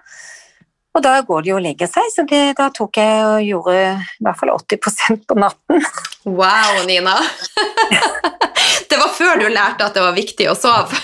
Og 0.92 1.04
da 1.04 1.14
går 1.24 1.46
de 1.46 1.54
og 1.56 1.62
legger 1.64 1.88
seg, 1.88 2.08
så 2.12 2.26
det, 2.28 2.42
da 2.60 2.68
tok 2.76 2.98
jeg 3.00 3.24
og 3.24 3.46
gjorde 3.46 3.76
i 3.80 4.26
hvert 4.26 4.39
fall 4.42 4.52
80% 4.58 5.22
på 5.30 5.38
natten. 5.39 5.86
Wow, 6.28 6.82
Nina! 6.88 7.16
det 8.92 9.00
var 9.00 9.14
før 9.16 9.39
du 9.39 9.48
lærte 9.48 9.88
at 9.88 9.96
det 9.96 10.04
var 10.04 10.18
viktig 10.18 10.50
å 10.52 10.58
sove. 10.58 11.00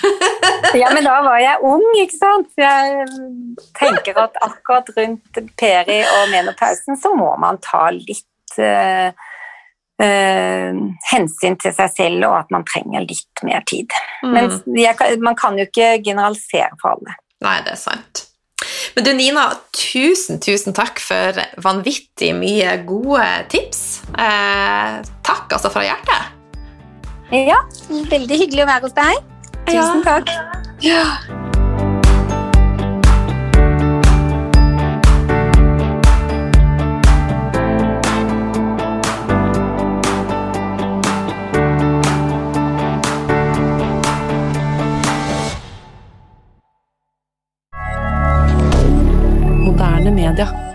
ja, 0.81 0.91
men 0.91 1.07
da 1.07 1.21
var 1.23 1.39
jeg 1.39 1.63
ung, 1.71 1.87
ikke 2.03 2.19
sant. 2.19 2.51
Jeg 2.59 3.07
tenker 3.79 4.19
at 4.25 4.35
akkurat 4.43 4.91
rundt 4.97 5.41
peri 5.59 6.01
og 6.03 6.35
menopausen 6.35 6.99
så 6.99 7.15
må 7.15 7.31
man 7.39 7.61
ta 7.63 7.87
litt 7.95 8.59
uh, 8.59 9.09
uh, 10.03 10.85
hensyn 11.13 11.59
til 11.63 11.77
seg 11.79 11.93
selv, 11.95 12.27
og 12.27 12.41
at 12.43 12.51
man 12.51 12.67
trenger 12.67 13.07
litt 13.07 13.47
mer 13.47 13.63
tid. 13.71 13.95
Mm. 14.19 14.35
Men 14.35 14.57
jeg, 14.75 15.21
man 15.23 15.39
kan 15.39 15.55
jo 15.55 15.69
ikke 15.69 15.95
generalisere 16.03 16.75
for 16.81 16.97
alle. 16.97 17.15
Nei, 17.45 17.61
det 17.63 17.77
er 17.77 17.85
sant. 17.87 18.27
Men 18.97 19.05
du 19.05 19.11
Nina, 19.13 19.43
tusen, 19.77 20.39
tusen 20.41 20.73
takk 20.73 20.97
for 20.97 21.37
vanvittig 21.61 22.31
mye 22.33 22.71
gode 22.89 23.27
tips. 23.53 23.83
Eh, 24.17 24.95
takk 25.21 25.53
altså 25.53 25.69
fra 25.69 25.85
hjertet. 25.85 26.33
Ja, 27.29 27.59
veldig 28.09 28.41
hyggelig 28.41 28.65
å 28.65 28.71
være 28.71 28.87
hos 28.87 28.97
deg. 28.97 29.21
Tusen 29.67 30.01
ja. 30.01 30.07
takk. 30.07 30.33
Ja. 30.81 31.45
rien. 50.35 50.66